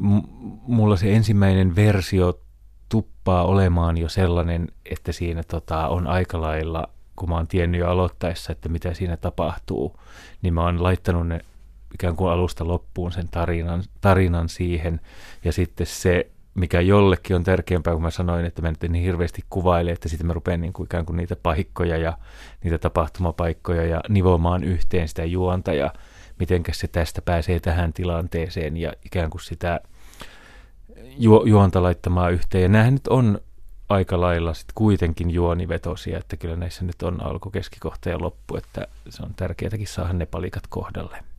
M- 0.00 0.28
mulla 0.62 0.96
se 0.96 1.12
ensimmäinen 1.12 1.76
versio 1.76 2.40
tuppaa 2.88 3.44
olemaan 3.44 3.96
jo 3.96 4.08
sellainen, 4.08 4.68
että 4.90 5.12
siinä 5.12 5.42
tota, 5.42 5.88
on 5.88 6.06
aika 6.06 6.40
lailla, 6.40 6.88
kun 7.16 7.28
mä 7.28 7.34
oon 7.34 7.46
tiennyt 7.46 7.80
jo 7.80 7.88
aloittaessa, 7.88 8.52
että 8.52 8.68
mitä 8.68 8.94
siinä 8.94 9.16
tapahtuu, 9.16 10.00
niin 10.42 10.54
mä 10.54 10.64
oon 10.64 10.82
laittanut 10.82 11.28
ne 11.28 11.40
ikään 11.94 12.16
kuin 12.16 12.30
alusta 12.30 12.66
loppuun 12.66 13.12
sen 13.12 13.28
tarinan, 13.28 13.84
tarinan 14.00 14.48
siihen. 14.48 15.00
Ja 15.44 15.52
sitten 15.52 15.86
se, 15.86 16.30
mikä 16.54 16.80
jollekin 16.80 17.36
on 17.36 17.44
tärkeämpää, 17.44 17.92
kun 17.92 18.02
mä 18.02 18.10
sanoin, 18.10 18.44
että 18.44 18.62
mä 18.62 18.70
nyt 18.70 18.82
niin 18.82 19.04
hirveästi 19.04 19.44
kuvaile, 19.50 19.90
että 19.90 20.08
sitten 20.08 20.26
mä 20.26 20.32
rupean 20.32 20.60
niin 20.60 20.72
kuin 20.72 20.84
ikään 20.84 21.06
kuin 21.06 21.16
niitä 21.16 21.36
paikkoja 21.36 21.96
ja 21.96 22.18
niitä 22.64 22.78
tapahtumapaikkoja 22.78 23.86
ja 23.86 24.00
nivomaan 24.08 24.64
yhteen 24.64 25.08
sitä 25.08 25.24
juonta 25.24 25.72
ja 25.72 25.92
mitenkä 26.38 26.72
se 26.72 26.88
tästä 26.88 27.22
pääsee 27.22 27.60
tähän 27.60 27.92
tilanteeseen 27.92 28.76
ja 28.76 28.92
ikään 29.04 29.30
kuin 29.30 29.42
sitä 29.42 29.80
ju- 31.18 31.46
juonta 31.46 31.82
laittamaan 31.82 32.32
yhteen. 32.32 32.62
Ja 32.62 32.68
näähän 32.68 32.94
nyt 32.94 33.08
on 33.08 33.40
aika 33.88 34.20
lailla 34.20 34.54
sitten 34.54 34.74
kuitenkin 34.74 35.30
juonivetosia, 35.30 36.18
että 36.18 36.36
kyllä 36.36 36.56
näissä 36.56 36.84
nyt 36.84 37.02
on 37.02 37.22
alku, 37.26 37.50
keskikohta 37.50 38.08
ja 38.08 38.20
loppu, 38.20 38.56
että 38.56 38.86
se 39.08 39.22
on 39.22 39.34
tärkeätäkin 39.34 39.86
saada 39.86 40.12
ne 40.12 40.26
palikat 40.26 40.62
kohdalle. 40.68 41.29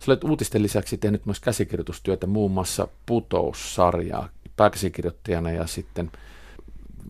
Sä 0.00 0.12
olet 0.12 0.24
uutisten 0.24 0.62
lisäksi 0.62 0.98
tehnyt 0.98 1.26
myös 1.26 1.40
käsikirjoitustyötä 1.40 2.26
muun 2.26 2.50
muassa 2.50 2.88
Putous-sarjaa 3.06 4.28
pääkäsikirjoittajana 4.56 5.50
ja 5.50 5.66
sitten 5.66 6.10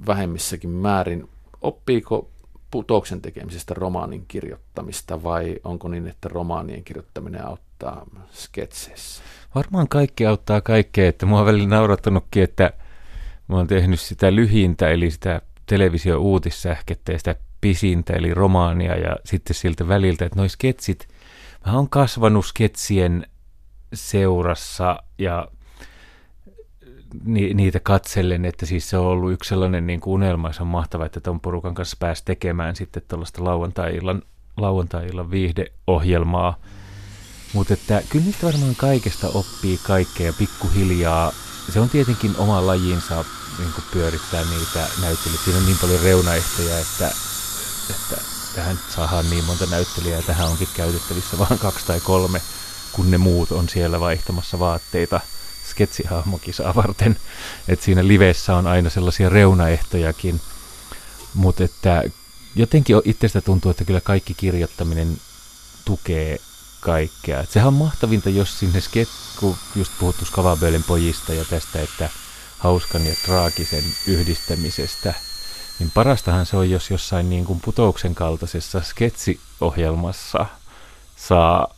vähemmissäkin 0.07 0.71
määrin. 0.71 1.29
Oppiiko 1.63 2.31
putouksen 2.71 3.21
tekemisestä 3.21 3.75
romaanin 3.75 4.25
kirjoittamista 4.29 5.23
vai 5.23 5.57
onko 5.65 5.89
niin, 5.89 6.09
että 6.09 6.29
romaanien 6.29 6.85
kirjoittaminen 6.85 7.47
auttaa 7.47 8.07
sketseissä? 8.33 9.23
Varmaan 9.55 9.89
kaikki 9.89 10.27
auttaa 10.27 10.61
kaikkea, 10.61 11.09
että 11.09 11.27
mua 11.27 11.41
on 11.41 11.47
välillä 11.47 11.69
naurattanutkin, 11.69 12.43
että 12.43 12.73
mä 13.49 13.57
oon 13.57 13.67
tehnyt 13.67 14.01
sitä 14.01 14.35
lyhintä, 14.35 14.89
eli 14.89 15.11
sitä 15.11 15.43
televisio-uutissähkettä 15.67 17.13
ja 17.13 17.19
sitä 17.19 17.35
pisintä, 17.61 18.13
eli 18.13 18.35
romaania 18.35 18.97
ja 18.97 19.17
sitten 19.25 19.55
siltä 19.55 19.89
väliltä, 19.89 20.25
että 20.25 20.39
noi 20.39 20.49
sketsit– 20.49 21.09
Mä 21.67 21.73
oon 21.73 21.89
kasvanut 21.89 22.47
sketsien 22.47 23.27
seurassa 23.95 25.03
ja 25.19 25.49
ni, 27.25 27.55
niitä 27.55 27.81
katsellen, 27.81 28.45
että 28.45 28.67
siis 28.67 28.91
se 28.91 28.99
on 28.99 29.07
ollut 29.07 29.33
yksi 29.33 29.49
sellainen 29.49 29.87
niin 29.87 30.01
kuin 30.01 30.15
unelma, 30.15 30.53
se 30.53 30.63
on 30.63 30.69
mahtava, 30.69 31.07
että 31.07 31.21
tuon 31.21 31.41
porukan 31.41 31.75
kanssa 31.75 31.97
pääsi 32.01 32.25
tekemään 32.25 32.77
sitten 32.77 33.03
tuollaista 33.09 33.45
lauantai-illan, 33.45 34.23
lauantai-illan 34.57 35.31
viihdeohjelmaa. 35.31 36.59
Mutta 37.53 37.75
että 37.75 38.03
kyllä 38.09 38.25
niistä 38.25 38.47
varmaan 38.47 38.77
kaikesta 38.77 39.29
oppii 39.29 39.81
kaikkea 39.87 40.33
pikkuhiljaa. 40.33 41.33
Se 41.73 41.81
on 41.81 41.91
tietenkin 41.91 42.35
oma 42.39 42.67
lajinsa 42.67 43.25
niin 43.59 43.71
pyörittää 43.93 44.45
niitä 44.45 44.87
näyttelyitä. 45.01 45.45
Siinä 45.45 45.59
on 45.59 45.67
niin 45.67 45.79
paljon 45.81 46.03
reunaehtoja, 46.03 46.79
että, 46.79 47.11
että 47.91 48.30
tähän 48.61 48.81
saadaan 48.97 49.31
niin 49.31 49.45
monta 49.45 49.67
näyttelijää 49.67 50.23
tähän 50.23 50.49
onkin 50.49 50.69
käytettävissä 50.77 51.39
vain 51.39 51.59
kaksi 51.59 51.87
tai 51.87 52.01
kolme, 52.01 52.41
kun 52.93 53.11
ne 53.11 53.19
muut 53.19 53.53
on 53.53 53.69
siellä 53.69 54.01
vaihtamassa 54.01 54.59
vaatteita 54.59 55.21
sketsihahmokisaa 55.71 56.75
varten. 56.75 57.17
Että 57.69 57.85
siinä 57.85 58.07
livessä 58.07 58.57
on 58.57 58.67
aina 58.67 58.91
sellaisia 58.91 59.29
reunaehtojakin, 59.29 60.41
mutta 61.35 61.65
että 61.65 62.05
jotenkin 62.55 62.97
itsestä 63.05 63.41
tuntuu, 63.41 63.71
että 63.71 63.85
kyllä 63.85 64.01
kaikki 64.01 64.35
kirjoittaminen 64.35 65.21
tukee 65.85 66.39
kaikkea. 66.81 67.41
Et 67.41 67.51
sehän 67.51 67.69
on 67.69 67.75
mahtavinta, 67.75 68.31
jos 68.31 68.59
sinne 68.59 68.81
sket, 68.81 69.09
kun 69.37 69.57
just 69.77 69.93
puhuttu 70.01 70.25
Skavabölin 70.25 70.85
pojista 70.85 71.35
ja 71.35 71.45
tästä, 71.45 71.81
että 71.83 72.11
hauskan 72.59 73.07
ja 73.07 73.15
traagisen 73.25 73.85
yhdistämisestä, 74.07 75.15
niin 75.81 75.91
parastahan 75.95 76.47
se 76.47 76.57
on, 76.57 76.71
jos 76.71 76.91
jossain 76.91 77.31
niin 77.31 77.45
kuin 77.45 77.61
putouksen 77.65 78.15
kaltaisessa 78.15 78.81
sketsiohjelmassa 78.81 80.47
saa 81.17 81.75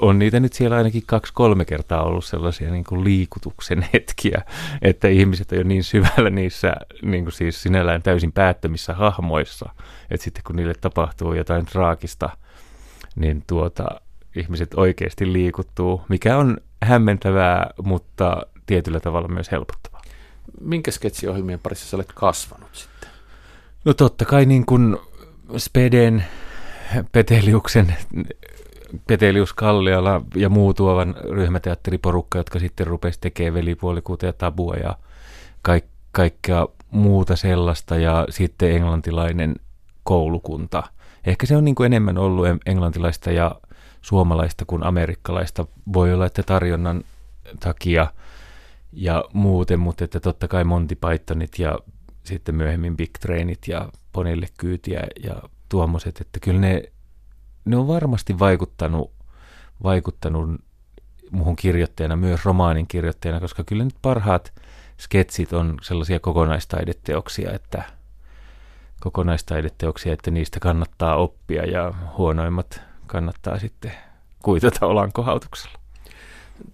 on 0.00 0.18
niitä 0.18 0.40
nyt 0.40 0.52
siellä 0.52 0.76
ainakin 0.76 1.02
kaksi-kolme 1.06 1.64
kertaa 1.64 2.02
ollut 2.02 2.24
sellaisia 2.24 2.70
niin 2.70 2.84
kuin 2.84 3.04
liikutuksen 3.04 3.88
hetkiä, 3.92 4.42
että 4.82 5.08
ihmiset 5.08 5.52
on 5.52 5.58
jo 5.58 5.64
niin 5.64 5.84
syvällä 5.84 6.30
niissä 6.30 6.72
niin 7.02 7.24
kuin 7.24 7.32
siis 7.32 7.62
sinällään 7.62 8.02
täysin 8.02 8.32
päättömissä 8.32 8.94
hahmoissa, 8.94 9.70
että 10.10 10.24
sitten 10.24 10.42
kun 10.46 10.56
niille 10.56 10.74
tapahtuu 10.80 11.34
jotain 11.34 11.66
traagista, 11.66 12.30
niin 13.16 13.44
tuota, 13.46 13.86
ihmiset 14.36 14.74
oikeasti 14.74 15.32
liikuttuu, 15.32 16.02
mikä 16.08 16.36
on 16.36 16.58
hämmentävää, 16.82 17.70
mutta 17.82 18.46
tietyllä 18.66 19.00
tavalla 19.00 19.28
myös 19.28 19.50
helpottavaa. 19.50 20.02
Minkä 20.60 20.90
sketsiohjelmien 20.90 21.58
parissa 21.58 21.86
sä 21.86 21.96
olet 21.96 22.12
kasvanut 22.14 22.70
sitten? 22.72 23.07
No 23.88 23.94
totta 23.94 24.24
kai 24.24 24.46
niin 24.46 24.66
kuin 24.66 24.96
Speden, 25.56 26.24
Peteliuksen, 27.12 27.96
Petelius 29.06 29.52
Kalliala 29.52 30.22
ja 30.34 30.48
muu 30.48 30.74
tuovan 30.74 31.14
ryhmäteatteriporukka, 31.30 32.38
jotka 32.38 32.58
sitten 32.58 32.86
rupesi 32.86 33.20
tekemään 33.20 33.54
velipuolikuuta 33.54 34.26
ja 34.26 34.32
tabua 34.32 34.74
ja 34.74 34.96
kaik- 35.62 35.88
kaikkea 36.12 36.66
muuta 36.90 37.36
sellaista 37.36 37.96
ja 37.96 38.26
sitten 38.30 38.72
englantilainen 38.72 39.56
koulukunta. 40.04 40.82
Ehkä 41.26 41.46
se 41.46 41.56
on 41.56 41.64
niin 41.64 41.74
kuin 41.74 41.86
enemmän 41.86 42.18
ollut 42.18 42.46
englantilaista 42.66 43.30
ja 43.30 43.54
suomalaista 44.02 44.64
kuin 44.64 44.82
amerikkalaista. 44.82 45.66
Voi 45.92 46.12
olla, 46.12 46.26
että 46.26 46.42
tarjonnan 46.42 47.04
takia 47.60 48.06
ja 48.92 49.24
muuten, 49.32 49.80
mutta 49.80 50.04
että 50.04 50.20
totta 50.20 50.48
kai 50.48 50.64
Monty 50.64 50.94
Pythonit 50.94 51.58
ja 51.58 51.78
sitten 52.28 52.54
myöhemmin 52.54 52.96
Big 52.96 53.10
Trainit 53.20 53.68
ja 53.68 53.88
Ponille 54.12 54.46
kyytiä 54.58 55.06
ja 55.22 55.42
tuommoiset, 55.68 56.20
että 56.20 56.40
kyllä 56.40 56.60
ne, 56.60 56.82
ne 57.64 57.76
on 57.76 57.88
varmasti 57.88 58.38
vaikuttanut, 58.38 59.12
vaikuttanut 59.82 60.50
muuhun 61.30 61.56
kirjoittajana, 61.56 62.16
myös 62.16 62.44
romaanin 62.44 62.86
kirjoittajana, 62.86 63.40
koska 63.40 63.64
kyllä 63.64 63.84
nyt 63.84 63.96
parhaat 64.02 64.52
sketsit 65.00 65.52
on 65.52 65.76
sellaisia 65.82 66.20
kokonaistaideteoksia, 66.20 67.52
että 67.52 67.82
kokonaistaideteoksia, 69.00 70.12
että 70.12 70.30
niistä 70.30 70.60
kannattaa 70.60 71.16
oppia 71.16 71.64
ja 71.64 71.94
huonoimmat 72.18 72.80
kannattaa 73.06 73.58
sitten 73.58 73.92
kuitata 74.42 74.86
olankohautuksella. 74.86 75.78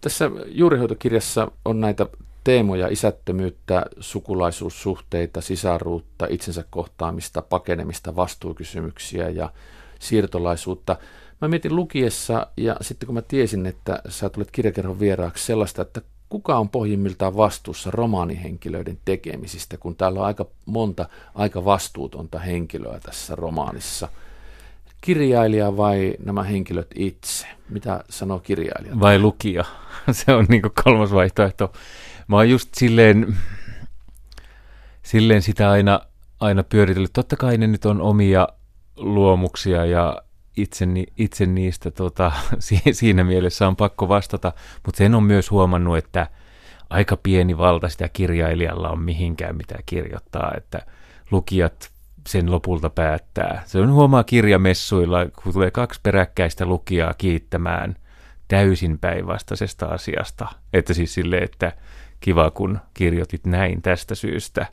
Tässä 0.00 0.30
juurihoitokirjassa 0.46 1.50
on 1.64 1.80
näitä 1.80 2.06
teemoja, 2.44 2.88
isättömyyttä, 2.88 3.86
sukulaisuussuhteita, 4.00 5.40
sisaruutta, 5.40 6.26
itsensä 6.30 6.64
kohtaamista, 6.70 7.42
pakenemista, 7.42 8.16
vastuukysymyksiä 8.16 9.28
ja 9.28 9.52
siirtolaisuutta. 9.98 10.96
Mä 11.40 11.48
mietin 11.48 11.76
lukiessa 11.76 12.46
ja 12.56 12.76
sitten 12.80 13.06
kun 13.06 13.14
mä 13.14 13.22
tiesin, 13.22 13.66
että 13.66 14.02
sä 14.08 14.28
tulet 14.28 14.50
kirjakerhon 14.50 15.00
vieraaksi 15.00 15.46
sellaista, 15.46 15.82
että 15.82 16.02
kuka 16.28 16.58
on 16.58 16.68
pohjimmiltaan 16.68 17.36
vastuussa 17.36 17.90
romaanihenkilöiden 17.90 18.98
tekemisistä, 19.04 19.76
kun 19.76 19.96
täällä 19.96 20.20
on 20.20 20.26
aika 20.26 20.46
monta 20.66 21.08
aika 21.34 21.64
vastuutonta 21.64 22.38
henkilöä 22.38 23.00
tässä 23.00 23.34
romaanissa– 23.36 24.08
kirjailija 25.04 25.76
vai 25.76 26.16
nämä 26.24 26.42
henkilöt 26.42 26.90
itse? 26.94 27.46
Mitä 27.68 28.04
sanoo 28.10 28.38
kirjailija? 28.38 29.00
Vai 29.00 29.18
lukija? 29.18 29.64
Se 30.12 30.32
on 30.32 30.46
niin 30.48 30.62
kolmas 30.84 31.12
vaihtoehto. 31.12 31.72
Mä 32.28 32.36
oon 32.36 32.50
just 32.50 32.68
silleen, 32.74 33.36
silleen 35.02 35.42
sitä 35.42 35.70
aina, 35.70 36.00
aina 36.40 36.62
pyöritellyt. 36.62 37.12
Totta 37.12 37.36
kai 37.36 37.58
ne 37.58 37.66
nyt 37.66 37.84
on 37.84 38.00
omia 38.00 38.48
luomuksia 38.96 39.84
ja 39.84 40.22
itse, 40.56 40.86
itse 41.18 41.46
niistä 41.46 41.90
tota, 41.90 42.32
siinä 42.92 43.24
mielessä 43.24 43.68
on 43.68 43.76
pakko 43.76 44.08
vastata, 44.08 44.52
mutta 44.86 44.98
sen 44.98 45.14
on 45.14 45.22
myös 45.22 45.50
huomannut, 45.50 45.98
että 45.98 46.26
aika 46.90 47.16
pieni 47.16 47.58
valta 47.58 47.88
sitä 47.88 48.08
kirjailijalla 48.08 48.90
on 48.90 49.00
mihinkään 49.00 49.56
mitä 49.56 49.78
kirjoittaa, 49.86 50.52
että 50.56 50.86
lukijat 51.30 51.90
sen 52.28 52.50
lopulta 52.50 52.90
päättää. 52.90 53.62
Se 53.66 53.78
on 53.78 53.92
huomaa 53.92 54.24
kirjamessuilla, 54.24 55.26
kun 55.42 55.52
tulee 55.52 55.70
kaksi 55.70 56.00
peräkkäistä 56.02 56.66
lukijaa 56.66 57.14
kiittämään 57.18 57.96
täysin 58.48 58.98
päinvastaisesta 58.98 59.86
asiasta. 59.86 60.48
Että 60.72 60.94
siis 60.94 61.14
sille, 61.14 61.38
että 61.38 61.72
kiva 62.24 62.50
kun 62.50 62.78
kirjoitit 62.94 63.46
näin 63.46 63.82
tästä 63.82 64.14
syystä 64.14 64.66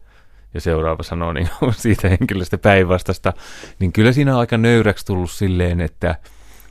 ja 0.53 0.61
seuraava 0.61 1.03
sanoo 1.03 1.33
niin 1.33 1.49
siitä 1.77 2.09
henkilöstä 2.09 2.57
päinvastasta, 2.57 3.33
niin 3.79 3.93
kyllä 3.93 4.11
siinä 4.11 4.33
on 4.33 4.39
aika 4.39 4.57
nöyräksi 4.57 5.05
tullut 5.05 5.31
silleen, 5.31 5.81
että 5.81 6.15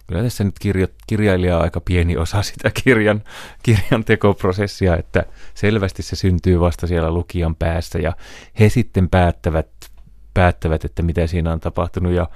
kyllä 0.07 0.23
tässä 0.23 0.45
nyt 0.45 0.59
kirjo, 0.59 0.87
kirjailija 1.07 1.57
on 1.57 1.63
aika 1.63 1.81
pieni 1.81 2.17
osa 2.17 2.43
sitä 2.53 2.71
kirjan, 2.85 3.23
kirjan 3.63 4.05
tekoprosessia, 4.05 4.97
että 4.97 5.25
selvästi 5.55 6.03
se 6.03 6.17
syntyy 6.17 6.61
vasta 6.61 6.87
siellä 6.87 7.11
lukijan 7.13 7.57
päässä 7.57 7.99
ja 7.99 8.13
he 8.61 8.69
sitten 8.69 9.09
päättävät 9.09 9.69
päättävät, 10.35 10.85
että 10.85 11.03
mitä 11.03 11.27
siinä 11.27 11.53
on 11.53 11.61
tapahtunut. 11.61 12.13
Ja 12.13 12.29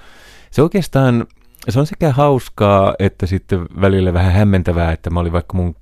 se 0.50 0.62
oikeastaan, 0.62 1.26
se 1.68 1.80
on 1.80 1.86
sekä 1.86 2.12
hauskaa, 2.12 2.94
että 2.98 3.26
sitten 3.26 3.66
välillä 3.80 4.12
vähän 4.12 4.32
hämmentävää, 4.32 4.92
että 4.92 5.10
mä 5.10 5.20
olin 5.20 5.32
vaikka 5.32 5.56
mun 5.56 5.76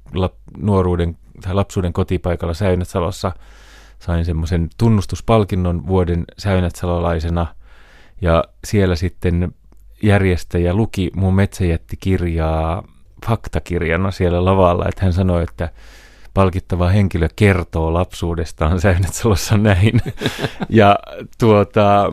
nuoruuden 0.59 1.19
tai 1.43 1.55
lapsuuden 1.55 1.93
kotipaikalla 1.93 2.55
Säynätsalossa, 2.55 3.33
sain 3.99 4.25
semmoisen 4.25 4.69
tunnustuspalkinnon 4.79 5.87
vuoden 5.87 6.25
säynätsalolaisena, 6.39 7.47
ja 8.21 8.45
siellä 8.65 8.97
sitten 8.97 9.55
järjestäjä 10.03 10.75
luki 10.75 11.11
mun 11.17 11.35
metsäjättikirjaa 11.35 12.89
faktakirjana 13.27 14.11
siellä 14.11 14.45
lavalla, 14.45 14.89
että 14.89 15.05
hän 15.05 15.13
sanoi, 15.13 15.43
että 15.43 15.69
palkittava 16.35 16.89
henkilö 16.89 17.29
kertoo 17.37 17.93
lapsuudestaan 17.93 18.81
Säynätsalossa 18.81 19.57
näin. 19.57 20.01
ja 20.69 20.99
tuota, 21.39 22.13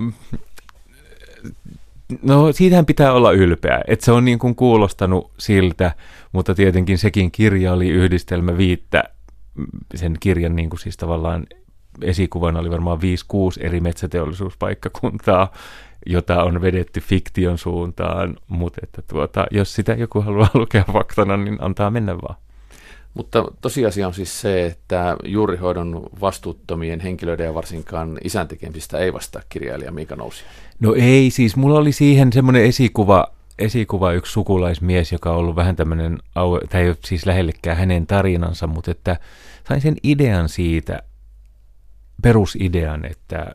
no 2.21 2.51
siitähän 2.51 2.85
pitää 2.85 3.13
olla 3.13 3.31
ylpeä, 3.31 3.81
että 3.87 4.05
se 4.05 4.11
on 4.11 4.25
niin 4.25 4.39
kuin 4.39 4.55
kuulostanut 4.55 5.31
siltä, 5.37 5.91
mutta 6.31 6.55
tietenkin 6.55 6.97
sekin 6.97 7.31
kirja 7.31 7.73
oli 7.73 7.89
yhdistelmä 7.89 8.57
viittä, 8.57 9.03
sen 9.95 10.15
kirjan 10.19 10.55
niin 10.55 10.69
kuin 10.69 10.79
siis 10.79 10.97
tavallaan 10.97 11.47
esikuvana 12.01 12.59
oli 12.59 12.71
varmaan 12.71 12.99
5-6 12.99 13.01
eri 13.59 13.79
metsäteollisuuspaikkakuntaa, 13.79 15.51
jota 16.05 16.43
on 16.43 16.61
vedetty 16.61 16.99
fiktion 16.99 17.57
suuntaan, 17.57 18.37
mutta 18.47 18.79
että 18.83 19.01
tuota, 19.01 19.47
jos 19.51 19.73
sitä 19.73 19.93
joku 19.93 20.21
haluaa 20.21 20.49
lukea 20.59 20.85
faktana, 20.93 21.37
niin 21.37 21.57
antaa 21.61 21.91
mennä 21.91 22.17
vaan. 22.17 22.35
Mutta 23.13 23.45
tosiasia 23.61 24.07
on 24.07 24.13
siis 24.13 24.41
se, 24.41 24.65
että 24.65 25.15
juurihoidon 25.25 26.09
vastuuttomien 26.21 26.99
henkilöiden 26.99 27.45
ja 27.45 27.53
varsinkaan 27.53 28.17
isän 28.23 28.47
tekemisistä 28.47 28.97
ei 28.97 29.13
vastaa 29.13 29.41
kirjailija 29.49 29.91
Miika 29.91 30.15
Nousi. 30.15 30.43
No 30.79 30.93
ei, 30.93 31.31
siis 31.31 31.55
mulla 31.55 31.79
oli 31.79 31.91
siihen 31.91 32.33
semmoinen 32.33 32.63
esikuva, 32.63 33.27
esikuva 33.59 34.13
yksi 34.13 34.31
sukulaismies, 34.31 35.11
joka 35.11 35.31
on 35.31 35.37
ollut 35.37 35.55
vähän 35.55 35.75
tämmöinen, 35.75 36.19
tämä 36.69 36.81
ei 36.81 36.89
ole 36.89 36.97
siis 37.05 37.25
lähellekään 37.25 37.77
hänen 37.77 38.07
tarinansa, 38.07 38.67
mutta 38.67 38.91
että 38.91 39.17
sain 39.67 39.81
sen 39.81 39.95
idean 40.03 40.49
siitä, 40.49 41.03
perusidean, 42.21 43.05
että 43.05 43.51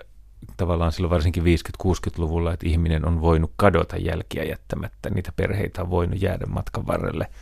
tavallaan 0.57 0.93
silloin 0.93 1.11
varsinkin 1.11 1.43
50-60-luvulla, 1.43 2.53
että 2.53 2.69
ihminen 2.69 3.09
on 3.09 3.21
voinut 3.21 3.53
kadota 3.57 3.97
jälkiä 3.97 4.45
jättämättä, 4.45 5.11
niitä 5.11 5.33
perheitä 5.37 5.83
on 5.83 5.91
voinut 5.91 6.23
jäädä 6.23 6.47
matkan 6.47 6.87
varrelle– 6.87 7.27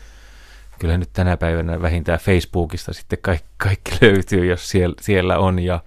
kyllä 0.82 0.98
nyt 0.98 1.10
tänä 1.12 1.36
päivänä 1.36 1.82
vähintään 1.82 2.18
Facebookista 2.18 2.92
sitten 2.92 3.18
kaikki, 3.22 3.48
kaikki 3.56 3.90
löytyy, 4.02 4.46
jos 4.46 4.70
siellä, 4.70 4.94
siellä 5.00 5.38
on. 5.38 5.58
Ja 5.58 5.80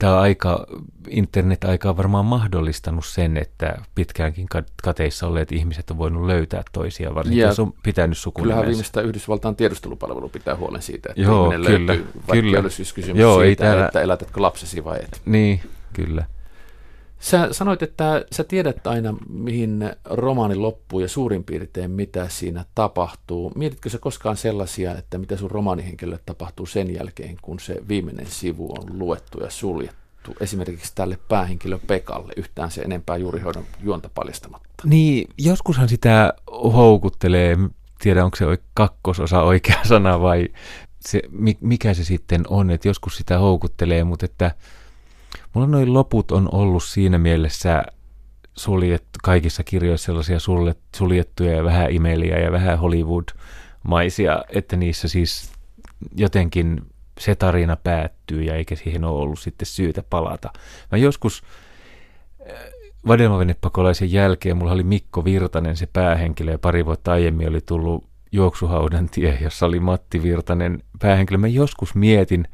tämä 0.00 0.20
aika, 0.20 0.66
internet-aika 1.08 1.90
on 1.90 1.96
varmaan 1.96 2.24
mahdollistanut 2.24 3.04
sen, 3.06 3.36
että 3.36 3.78
pitkäänkin 3.94 4.46
kateissa 4.82 5.26
olleet 5.26 5.52
ihmiset 5.52 5.90
on 5.90 5.98
voinut 5.98 6.26
löytää 6.26 6.62
toisia, 6.72 7.14
varsinkin 7.14 7.42
jos 7.42 7.60
on 7.60 7.72
pitänyt 7.82 8.18
sukunimensä. 8.18 8.54
Kyllähän 8.54 8.68
viimeistään 8.70 9.06
Yhdysvaltain 9.06 9.56
tiedustelupalvelu 9.56 10.28
pitää 10.28 10.56
huolen 10.56 10.82
siitä, 10.82 11.08
että 11.10 11.22
Joo, 11.22 11.44
ihminen 11.52 11.66
kyllä, 11.72 11.86
löytyy, 11.86 12.06
vaikka 12.14 12.32
kyllä. 12.32 12.58
olisi 12.60 12.76
siis 12.76 12.92
kysymys 12.92 13.20
Joo, 13.20 13.42
ei 13.42 13.48
siitä, 13.48 13.64
täällä- 13.64 13.86
että 13.86 14.00
elätätkö 14.00 14.42
lapsesi 14.42 14.84
vai 14.84 14.98
et. 14.98 15.20
Niin, 15.24 15.60
kyllä. 15.92 16.24
Sä 17.20 17.48
sanoit, 17.52 17.82
että 17.82 18.24
sä 18.32 18.44
tiedät 18.44 18.86
aina, 18.86 19.14
mihin 19.28 19.90
romaani 20.04 20.54
loppuu 20.54 21.00
ja 21.00 21.08
suurin 21.08 21.44
piirtein 21.44 21.90
mitä 21.90 22.28
siinä 22.28 22.64
tapahtuu. 22.74 23.52
Mietitkö 23.54 23.90
sä 23.90 23.98
koskaan 23.98 24.36
sellaisia, 24.36 24.98
että 24.98 25.18
mitä 25.18 25.36
sun 25.36 25.50
romaanihenkilölle 25.50 26.20
tapahtuu 26.26 26.66
sen 26.66 26.94
jälkeen, 26.94 27.36
kun 27.42 27.60
se 27.60 27.76
viimeinen 27.88 28.26
sivu 28.26 28.72
on 28.78 28.98
luettu 28.98 29.40
ja 29.40 29.50
suljettu? 29.50 30.34
Esimerkiksi 30.40 30.92
tälle 30.94 31.18
päähenkilö 31.28 31.78
Pekalle, 31.86 32.32
yhtään 32.36 32.70
se 32.70 32.80
enempää 32.80 33.16
juurihoidon 33.16 33.64
juonta 33.82 34.10
paljastamatta. 34.14 34.70
Niin, 34.84 35.28
joskushan 35.38 35.88
sitä 35.88 36.34
houkuttelee, 36.52 37.56
tiedä 37.98 38.24
onko 38.24 38.36
se 38.36 38.44
kakkososa 38.74 39.42
oikea 39.42 39.80
sana 39.88 40.20
vai 40.20 40.48
se, 41.00 41.22
mi- 41.30 41.58
mikä 41.60 41.94
se 41.94 42.04
sitten 42.04 42.42
on, 42.48 42.70
että 42.70 42.88
joskus 42.88 43.16
sitä 43.16 43.38
houkuttelee, 43.38 44.04
mutta 44.04 44.24
että 44.24 44.50
mulla 45.54 45.66
noin 45.66 45.94
loput 45.94 46.30
on 46.30 46.48
ollut 46.52 46.84
siinä 46.84 47.18
mielessä 47.18 47.84
suljettu, 48.56 49.18
kaikissa 49.22 49.64
kirjoissa 49.64 50.06
sellaisia 50.06 50.38
suljettuja 50.96 51.52
ja 51.52 51.64
vähän 51.64 51.90
imeliä 51.90 52.38
ja 52.38 52.52
vähän 52.52 52.78
Hollywood-maisia, 52.78 54.44
että 54.48 54.76
niissä 54.76 55.08
siis 55.08 55.52
jotenkin 56.16 56.80
se 57.20 57.34
tarina 57.34 57.76
päättyy 57.76 58.42
ja 58.42 58.54
eikä 58.54 58.76
siihen 58.76 59.04
ole 59.04 59.22
ollut 59.22 59.38
sitten 59.38 59.66
syytä 59.66 60.02
palata. 60.10 60.52
Mä 60.92 60.98
joskus 60.98 61.42
Vadelmavenepakolaisen 63.06 64.12
jälkeen 64.12 64.56
mulla 64.56 64.72
oli 64.72 64.82
Mikko 64.82 65.24
Virtanen 65.24 65.76
se 65.76 65.88
päähenkilö 65.92 66.52
ja 66.52 66.58
pari 66.58 66.86
vuotta 66.86 67.12
aiemmin 67.12 67.48
oli 67.48 67.60
tullut 67.60 68.04
Juoksuhaudan 68.32 69.08
tie, 69.08 69.38
jossa 69.40 69.66
oli 69.66 69.80
Matti 69.80 70.22
Virtanen 70.22 70.82
päähenkilö. 70.98 71.38
Mä 71.38 71.48
joskus 71.48 71.94
mietin, 71.94 72.48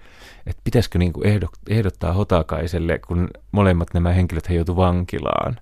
että 0.47 0.61
pitäisikö 0.65 0.99
niinku 0.99 1.23
ehdo- 1.23 1.59
ehdottaa 1.69 2.13
Hotakaiselle, 2.13 2.99
kun 2.99 3.29
molemmat 3.53 3.89
nämä 3.95 4.13
henkilöt 4.13 4.49
he 4.49 4.55
joutu 4.55 4.77
vankilaan, 4.77 5.57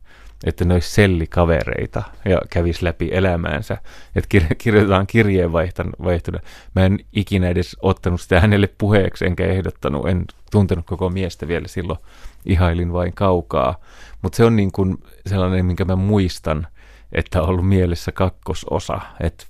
että 0.45 0.65
ne 0.65 0.75
olisi 0.75 0.91
sellikavereita 0.91 2.03
ja 2.25 2.41
kävisi 2.51 2.85
läpi 2.85 3.09
elämäänsä. 3.13 3.79
Että 4.17 4.39
kir- 4.39 4.55
kirjoitetaan 4.59 5.07
kirjeenvaihtona. 5.07 6.41
Mä 6.75 6.85
en 6.85 6.99
ikinä 7.13 7.49
edes 7.49 7.77
ottanut 7.83 8.21
sitä 8.21 8.41
hänelle 8.41 8.69
puheeksi, 8.79 9.25
enkä 9.25 9.47
ehdottanut, 9.47 10.09
en 10.09 10.25
tuntenut 10.51 10.87
koko 10.87 11.11
miestä 11.11 11.49
vielä 11.49 11.69
silloin, 11.69 11.99
ihailin 12.47 12.93
vain 12.93 13.13
kaukaa. 13.13 13.81
Mutta 14.23 14.37
se 14.37 14.45
on 14.45 14.57
niin 14.57 14.73
kuin 14.73 14.99
sellainen, 15.27 15.67
minkä 15.67 15.85
mä 15.85 15.97
muistan, 15.97 16.67
että 17.13 17.43
on 17.43 17.49
ollut 17.49 17.69
mielessä 17.69 18.13
kakkososa. 18.13 19.01
Et 19.21 19.47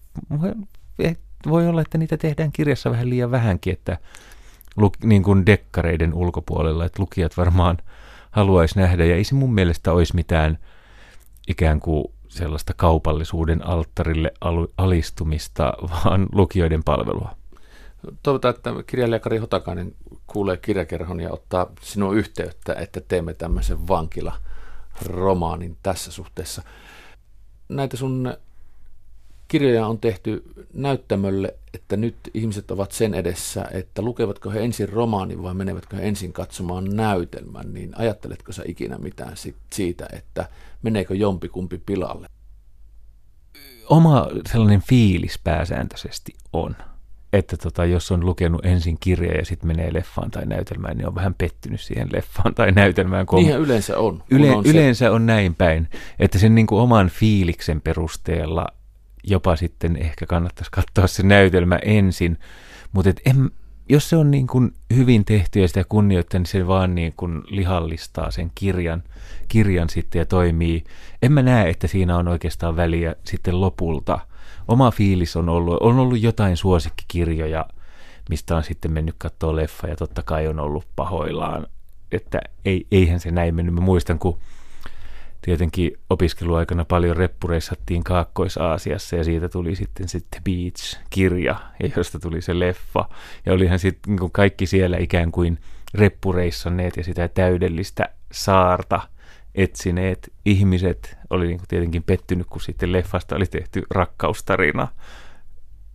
et 0.99 1.20
voi 1.49 1.68
olla, 1.68 1.81
että 1.81 1.99
niitä 1.99 2.16
tehdään 2.16 2.53
kirjassa 2.53 2.90
vähän 2.90 3.11
liian 3.11 3.31
vähänkin, 3.31 3.73
että 3.73 3.99
luk, 4.76 4.94
niin 5.04 5.22
kuin 5.22 5.46
dekkareiden 5.46 6.14
ulkopuolella, 6.14 6.84
että 6.84 7.02
lukijat 7.02 7.37
varmaan 7.37 7.78
haluaisi 8.30 8.78
nähdä, 8.78 9.04
ja 9.04 9.16
ei 9.16 9.24
se 9.24 9.34
mun 9.34 9.54
mielestä 9.54 9.92
olisi 9.92 10.14
mitään 10.14 10.58
ikään 11.48 11.80
kuin 11.80 12.04
sellaista 12.28 12.74
kaupallisuuden 12.76 13.66
alttarille 13.66 14.32
alistumista, 14.78 15.74
vaan 15.90 16.26
lukijoiden 16.32 16.84
palvelua. 16.84 17.37
Toivotaan, 18.22 18.54
että 18.54 18.70
kirjailija 18.87 19.20
Kari 19.20 19.38
Hotakainen 19.38 19.94
kuulee 20.26 20.56
kirjakerhon 20.56 21.20
ja 21.20 21.32
ottaa 21.32 21.66
sinua 21.80 22.12
yhteyttä, 22.12 22.74
että 22.74 23.00
teemme 23.00 23.34
tämmöisen 23.34 23.88
vankila-romaanin 23.88 25.76
tässä 25.82 26.12
suhteessa. 26.12 26.62
Näitä 27.68 27.96
sun 27.96 28.34
kirjoja 29.48 29.87
on 29.87 29.98
tehty 29.98 30.42
näyttämölle, 30.72 31.54
että 31.74 31.96
nyt 31.96 32.16
ihmiset 32.34 32.70
ovat 32.70 32.92
sen 32.92 33.14
edessä, 33.14 33.64
että 33.70 34.02
lukevatko 34.02 34.50
he 34.50 34.60
ensin 34.60 34.88
romaanin 34.88 35.42
vai 35.42 35.54
menevätkö 35.54 35.96
he 35.96 36.08
ensin 36.08 36.32
katsomaan 36.32 36.84
näytelmän, 36.96 37.74
niin 37.74 37.92
ajatteletko 37.96 38.52
sä 38.52 38.62
ikinä 38.66 38.98
mitään 38.98 39.37
sit 39.37 39.56
siitä, 39.72 40.06
että 40.12 40.48
meneekö 40.82 41.14
jompikumpi 41.14 41.78
pilalle? 41.87 42.26
Oma 43.88 44.28
sellainen 44.52 44.82
fiilis 44.88 45.38
pääsääntöisesti 45.44 46.32
on, 46.52 46.76
että 47.32 47.56
tota, 47.56 47.84
jos 47.84 48.12
on 48.12 48.26
lukenut 48.26 48.66
ensin 48.66 48.96
kirja 49.00 49.34
ja 49.34 49.44
sitten 49.44 49.66
menee 49.66 49.92
leffaan 49.92 50.30
tai 50.30 50.46
näytelmään, 50.46 50.96
niin 50.96 51.08
on 51.08 51.14
vähän 51.14 51.34
pettynyt 51.34 51.80
siihen 51.80 52.08
leffaan 52.12 52.54
tai 52.54 52.72
näytelmään. 52.72 53.26
kun 53.26 53.38
Niinhän 53.38 53.60
yleensä 53.60 53.98
on. 53.98 54.22
Yle, 54.30 54.50
on 54.50 54.64
se- 54.64 54.70
yleensä 54.70 55.10
on 55.10 55.26
näin 55.26 55.54
päin, 55.54 55.88
että 56.18 56.38
sen 56.38 56.54
niin 56.54 56.66
kuin 56.66 56.80
oman 56.80 57.08
fiiliksen 57.08 57.80
perusteella 57.80 58.66
jopa 59.26 59.56
sitten 59.56 59.96
ehkä 59.96 60.26
kannattaisi 60.26 60.70
katsoa 60.70 61.06
se 61.06 61.22
näytelmä 61.22 61.78
ensin, 61.84 62.38
mutta 62.92 63.10
en, 63.26 63.50
jos 63.88 64.10
se 64.10 64.16
on 64.16 64.30
niin 64.30 64.46
kuin 64.46 64.74
hyvin 64.94 65.24
tehty 65.24 65.60
ja 65.60 65.68
sitä 65.68 65.84
kunnioittaa, 65.88 66.38
niin 66.38 66.46
se 66.46 66.66
vaan 66.66 66.94
niin 66.94 67.14
kuin 67.16 67.42
lihallistaa 67.46 68.30
sen 68.30 68.50
kirjan, 68.54 69.02
kirjan 69.48 69.90
sitten 69.90 70.18
ja 70.18 70.26
toimii. 70.26 70.84
En 71.22 71.32
mä 71.32 71.42
näe, 71.42 71.70
että 71.70 71.87
siinä 71.87 72.16
on 72.16 72.28
oikeastaan 72.28 72.76
väliä 72.76 73.14
sitten 73.24 73.60
lopulta. 73.60 74.18
Oma 74.68 74.90
fiilis 74.90 75.37
on 75.37 75.48
ollut, 75.48 75.76
on 75.80 75.98
ollut 75.98 76.20
jotain 76.20 76.56
suosikkikirjoja, 76.56 77.66
mistä 78.28 78.56
on 78.56 78.62
sitten 78.62 78.92
mennyt 78.92 79.14
katsoa 79.18 79.56
leffa 79.56 79.88
ja 79.88 79.96
totta 79.96 80.22
kai 80.22 80.48
on 80.48 80.60
ollut 80.60 80.87
pahoillaan, 80.96 81.66
että 82.12 82.40
ei, 82.64 82.87
eihän 82.90 83.20
se 83.20 83.30
näin 83.30 83.54
mennyt. 83.54 83.74
Mä 83.74 83.80
muistan, 83.80 84.18
kun 84.18 84.38
tietenkin 85.44 85.92
opiskeluaikana 86.11 86.85
paljon 86.85 87.16
reppureissattiin 87.16 88.04
Kaakkois-Aasiassa 88.04 89.16
ja 89.16 89.24
siitä 89.24 89.48
tuli 89.48 89.74
sitten 89.76 90.09
se 90.09 90.20
The 90.20 90.40
Beach-kirja, 90.44 91.57
ja 91.83 91.88
josta 91.96 92.18
tuli 92.18 92.42
se 92.42 92.59
leffa. 92.59 93.09
Ja 93.46 93.52
olihan 93.52 93.78
sitten 93.78 94.16
niin 94.16 94.30
kaikki 94.33 94.66
siellä 94.66 94.96
ikään 94.96 95.33
kuin 95.33 95.59
reppureissanneet 95.94 96.96
ja 96.96 97.04
sitä 97.04 97.28
täydellistä 97.28 98.09
saarta 98.33 99.00
etsineet 99.54 100.33
ihmiset 100.44 101.18
oli 101.30 101.46
niin 101.46 101.61
tietenkin 101.68 102.02
pettynyt, 102.02 102.46
kun 102.50 102.61
sitten 102.61 102.92
leffasta 102.92 103.37
oli 103.37 103.46
tehty 103.46 103.83
rakkaustarina 103.90 104.88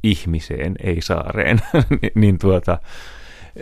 ihmiseen, 0.04 0.76
ei 0.84 1.02
saareen. 1.02 1.62
Ni- 2.02 2.12
niin 2.16 2.40
tuota, 2.40 2.80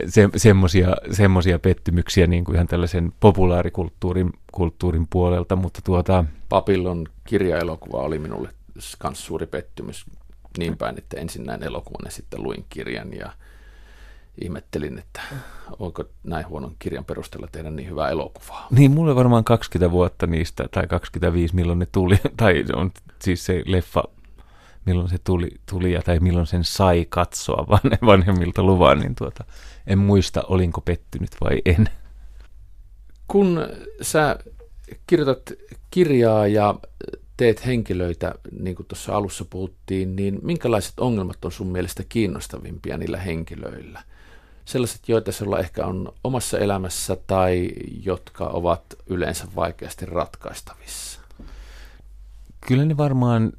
se, 0.07 0.29
semmosia, 0.35 0.95
semmosia 1.11 1.59
pettymyksiä 1.59 2.27
niin 2.27 2.43
kuin 2.43 2.55
ihan 2.55 2.67
tällaisen 2.67 3.13
populaarikulttuurin 3.19 4.33
kulttuurin 4.51 5.07
puolelta, 5.09 5.55
mutta 5.55 5.81
tuota, 5.83 6.25
Papillon 6.49 7.07
kirjaelokuva 7.23 7.97
oli 7.97 8.19
minulle 8.19 8.49
myös 8.73 8.97
suuri 9.13 9.45
pettymys 9.45 10.05
niin 10.57 10.77
päin, 10.77 10.97
että 10.97 11.19
ensin 11.19 11.43
näin 11.43 11.63
elokuvan 11.63 12.05
ja 12.05 12.11
sitten 12.11 12.43
luin 12.43 12.65
kirjan 12.69 13.13
ja 13.13 13.31
ihmettelin, 14.41 14.99
että 14.99 15.21
onko 15.79 16.03
näin 16.23 16.47
huonon 16.47 16.75
kirjan 16.79 17.05
perusteella 17.05 17.47
tehdä 17.51 17.71
niin 17.71 17.89
hyvää 17.89 18.09
elokuvaa. 18.09 18.67
niin 18.71 18.91
mulle 18.91 19.15
varmaan 19.15 19.43
20 19.43 19.91
vuotta 19.91 20.27
niistä, 20.27 20.67
tai 20.71 20.87
25 20.87 21.55
milloin 21.55 21.79
ne 21.79 21.87
tuli, 21.91 22.17
tai 22.37 22.65
on 22.75 22.91
siis 23.19 23.45
se 23.45 23.63
leffa, 23.65 24.03
milloin 24.87 25.09
se 25.09 25.17
tuli, 25.23 25.49
tuli 25.69 25.91
ja, 25.91 26.01
tai 26.01 26.19
milloin 26.19 26.47
sen 26.47 26.63
sai 26.63 27.05
katsoa 27.09 27.65
vanhe- 27.77 28.05
vanhemmilta 28.05 28.63
luvan, 28.63 28.99
niin 28.99 29.15
tuota, 29.15 29.43
en 29.87 29.97
muista, 29.97 30.43
olinko 30.47 30.81
pettynyt 30.81 31.29
vai 31.41 31.61
en. 31.65 31.89
Kun 33.27 33.67
sä 34.01 34.39
kirjoitat 35.07 35.51
kirjaa 35.91 36.47
ja 36.47 36.75
teet 37.37 37.65
henkilöitä, 37.65 38.35
niin 38.59 38.75
kuin 38.75 38.87
tuossa 38.87 39.15
alussa 39.15 39.45
puhuttiin, 39.49 40.15
niin 40.15 40.39
minkälaiset 40.43 40.99
ongelmat 40.99 41.45
on 41.45 41.51
sun 41.51 41.67
mielestä 41.67 42.03
kiinnostavimpia 42.09 42.97
niillä 42.97 43.17
henkilöillä? 43.17 44.03
Sellaiset, 44.65 45.09
joita 45.09 45.31
sulla 45.31 45.59
ehkä 45.59 45.85
on 45.85 46.13
omassa 46.23 46.59
elämässä 46.59 47.17
tai 47.27 47.71
jotka 48.03 48.47
ovat 48.47 48.83
yleensä 49.07 49.47
vaikeasti 49.55 50.05
ratkaistavissa. 50.05 51.21
Kyllä 52.67 52.85
ne 52.85 52.97
varmaan 52.97 53.53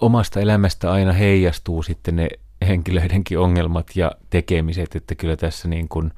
omasta 0.00 0.40
elämästä 0.40 0.92
aina 0.92 1.12
heijastuu 1.12 1.82
sitten 1.82 2.16
ne 2.16 2.28
henkilöidenkin 2.66 3.38
ongelmat 3.38 3.96
ja 3.96 4.12
tekemiset, 4.30 4.96
että 4.96 5.14
kyllä 5.14 5.36
tässä 5.36 5.68
niin 5.68 5.88
kuin 5.88 6.12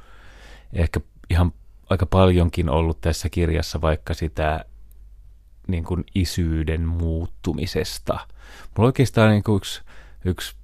ehkä 0.73 1.01
ihan 1.31 1.53
aika 1.91 2.07
paljonkin 2.07 2.71
ollut 2.71 3.01
tässä 3.01 3.29
kirjassa 3.29 3.81
vaikka 3.81 4.15
sitä 4.15 4.65
niin 5.69 5.85
kuin 5.85 6.05
isyyden 6.15 6.89
muuttumisesta. 6.89 8.19
Mulla 8.77 8.89
oikeastaan 8.89 9.31
niin 9.31 9.43
kuin 9.43 9.57
yksi, 9.57 9.83
yksi 10.25 10.55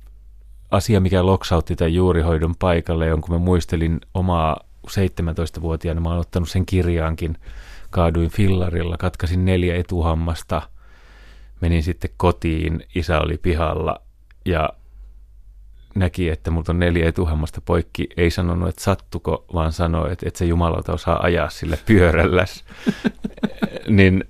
asia, 0.71 1.01
mikä 1.01 1.27
loksautti 1.27 1.77
tämän 1.77 1.95
juurihoidon 1.95 2.57
paikalle, 2.57 3.12
on 3.12 3.21
kun 3.21 3.35
mä 3.35 3.39
muistelin 3.39 4.01
omaa 4.15 4.61
17-vuotiaana, 4.91 6.01
mä 6.01 6.09
oon 6.09 6.19
ottanut 6.19 6.49
sen 6.49 6.67
kirjaankin, 6.67 7.39
kaaduin 7.91 8.31
fillarilla, 8.31 8.97
katkasin 8.97 9.45
neljä 9.45 9.77
etuhammasta, 9.77 10.62
menin 11.61 11.83
sitten 11.83 12.11
kotiin, 12.17 12.87
isä 12.95 13.21
oli 13.21 13.39
pihalla 13.39 14.01
ja 14.45 14.69
näki, 15.95 16.29
että 16.29 16.51
multa 16.51 16.73
on 16.73 16.79
neljä 16.79 17.09
etuhammasta 17.09 17.61
poikki, 17.61 18.09
ei 18.17 18.31
sanonut, 18.31 18.69
että 18.69 18.83
sattuko, 18.83 19.45
vaan 19.55 19.73
sanoi, 19.73 20.13
että, 20.13 20.29
että 20.29 20.39
se 20.39 20.45
jumalauta 20.45 20.93
osaa 20.93 21.23
ajaa 21.23 21.51
sillä 21.51 21.77
pyörälläs. 21.87 22.65
niin 23.89 24.25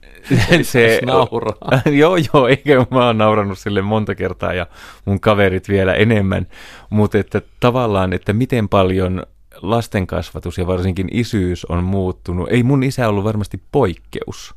se... 0.63 1.01
nauraa. 1.07 1.83
joo, 2.01 2.17
joo, 2.17 2.49
eikä 2.49 2.87
mä 2.91 3.07
oon 3.07 3.19
naurannut 3.19 3.59
sille 3.59 3.83
monta 3.83 4.15
kertaa 4.15 4.55
ja 4.55 4.67
mun 5.05 5.21
kaverit 5.21 5.69
vielä 5.69 5.95
enemmän. 5.95 6.47
Mutta 6.91 7.19
että 7.19 7.43
tavallaan, 7.61 8.13
että 8.13 8.33
miten 8.33 8.69
paljon 8.69 9.27
lasten 9.63 10.07
kasvatus 10.07 10.59
ja 10.59 10.67
varsinkin 10.67 11.09
isyys 11.11 11.65
on 11.65 11.85
muuttunut. 11.85 12.49
Ei 12.51 12.63
mun 12.63 12.83
isä 12.83 13.09
ollut 13.09 13.25
varmasti 13.25 13.63
poikkeus 13.73 14.55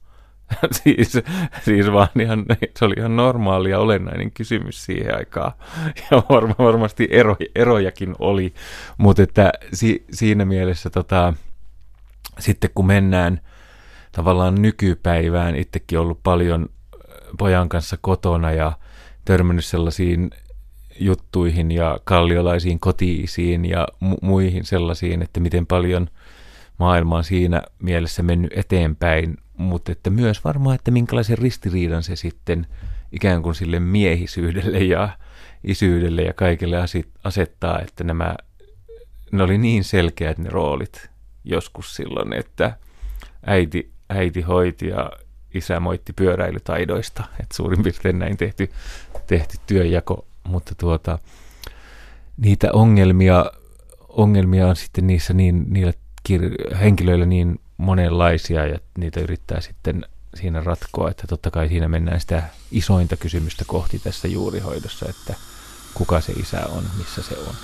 siis, 0.83 1.13
siis 1.65 1.91
vaan 1.91 2.21
ihan, 2.21 2.45
se 2.79 2.85
oli 2.85 2.95
ihan 2.97 3.15
normaali 3.15 3.69
ja 3.69 3.79
olennainen 3.79 4.31
kysymys 4.31 4.85
siihen 4.85 5.17
aikaan. 5.17 5.51
Ja 6.11 6.23
varma, 6.29 6.55
varmasti 6.59 7.07
ero, 7.11 7.35
erojakin 7.55 8.15
oli, 8.19 8.53
mutta 8.97 9.23
että 9.23 9.51
si, 9.73 10.05
siinä 10.11 10.45
mielessä 10.45 10.89
tota, 10.89 11.33
sitten 12.39 12.69
kun 12.75 12.87
mennään 12.87 13.41
tavallaan 14.11 14.61
nykypäivään, 14.61 15.55
itsekin 15.55 15.99
ollut 15.99 16.19
paljon 16.23 16.69
pojan 17.37 17.69
kanssa 17.69 17.97
kotona 18.01 18.51
ja 18.51 18.71
törmännyt 19.25 19.65
sellaisiin 19.65 20.31
juttuihin 20.99 21.71
ja 21.71 21.99
kalliolaisiin 22.03 22.79
kotiisiin 22.79 23.65
ja 23.65 23.87
mu- 24.05 24.17
muihin 24.21 24.65
sellaisiin, 24.65 25.21
että 25.21 25.39
miten 25.39 25.67
paljon 25.67 26.07
maailma 26.77 27.17
on 27.17 27.23
siinä 27.23 27.61
mielessä 27.79 28.23
mennyt 28.23 28.51
eteenpäin 28.55 29.37
mutta 29.57 29.91
että 29.91 30.09
myös 30.09 30.43
varmaan, 30.43 30.75
että 30.75 30.91
minkälaisen 30.91 31.37
ristiriidan 31.37 32.03
se 32.03 32.15
sitten 32.15 32.67
ikään 33.11 33.41
kuin 33.43 33.55
sille 33.55 33.79
miehisyydelle 33.79 34.79
ja 34.79 35.09
isyydelle 35.63 36.21
ja 36.21 36.33
kaikille 36.33 36.77
asettaa, 37.23 37.79
että 37.79 38.03
nämä, 38.03 38.35
ne 39.31 39.43
oli 39.43 39.57
niin 39.57 39.83
selkeät 39.83 40.37
ne 40.37 40.49
roolit 40.49 41.09
joskus 41.43 41.95
silloin, 41.95 42.33
että 42.33 42.77
äiti, 43.45 43.91
äiti 44.09 44.41
hoiti 44.41 44.87
ja 44.87 45.11
isä 45.53 45.79
moitti 45.79 46.13
pyöräilytaidoista, 46.13 47.23
että 47.39 47.55
suurin 47.55 47.83
piirtein 47.83 48.19
näin 48.19 48.37
tehty, 48.37 48.69
tehty 49.27 49.57
työjako, 49.67 50.27
mutta 50.43 50.75
tuota, 50.75 51.19
niitä 52.37 52.69
ongelmia, 52.73 53.51
ongelmia 54.09 54.67
on 54.67 54.75
sitten 54.75 55.07
niissä 55.07 55.33
niin, 55.33 55.65
niillä 55.69 55.93
kir- 56.29 56.75
henkilöillä 56.75 57.25
niin 57.25 57.59
monenlaisia 57.77 58.65
ja 58.65 58.79
niitä 58.97 59.19
yrittää 59.19 59.61
sitten 59.61 60.05
siinä 60.35 60.61
ratkoa, 60.63 61.09
että 61.09 61.27
totta 61.27 61.51
kai 61.51 61.67
siinä 61.67 61.87
mennään 61.87 62.19
sitä 62.19 62.43
isointa 62.71 63.17
kysymystä 63.17 63.65
kohti 63.67 63.99
tässä 63.99 64.27
juurihoidossa, 64.27 65.05
että 65.09 65.33
kuka 65.93 66.21
se 66.21 66.31
isä 66.33 66.65
on, 66.65 66.83
missä 66.97 67.21
se 67.21 67.37
on. 67.37 67.55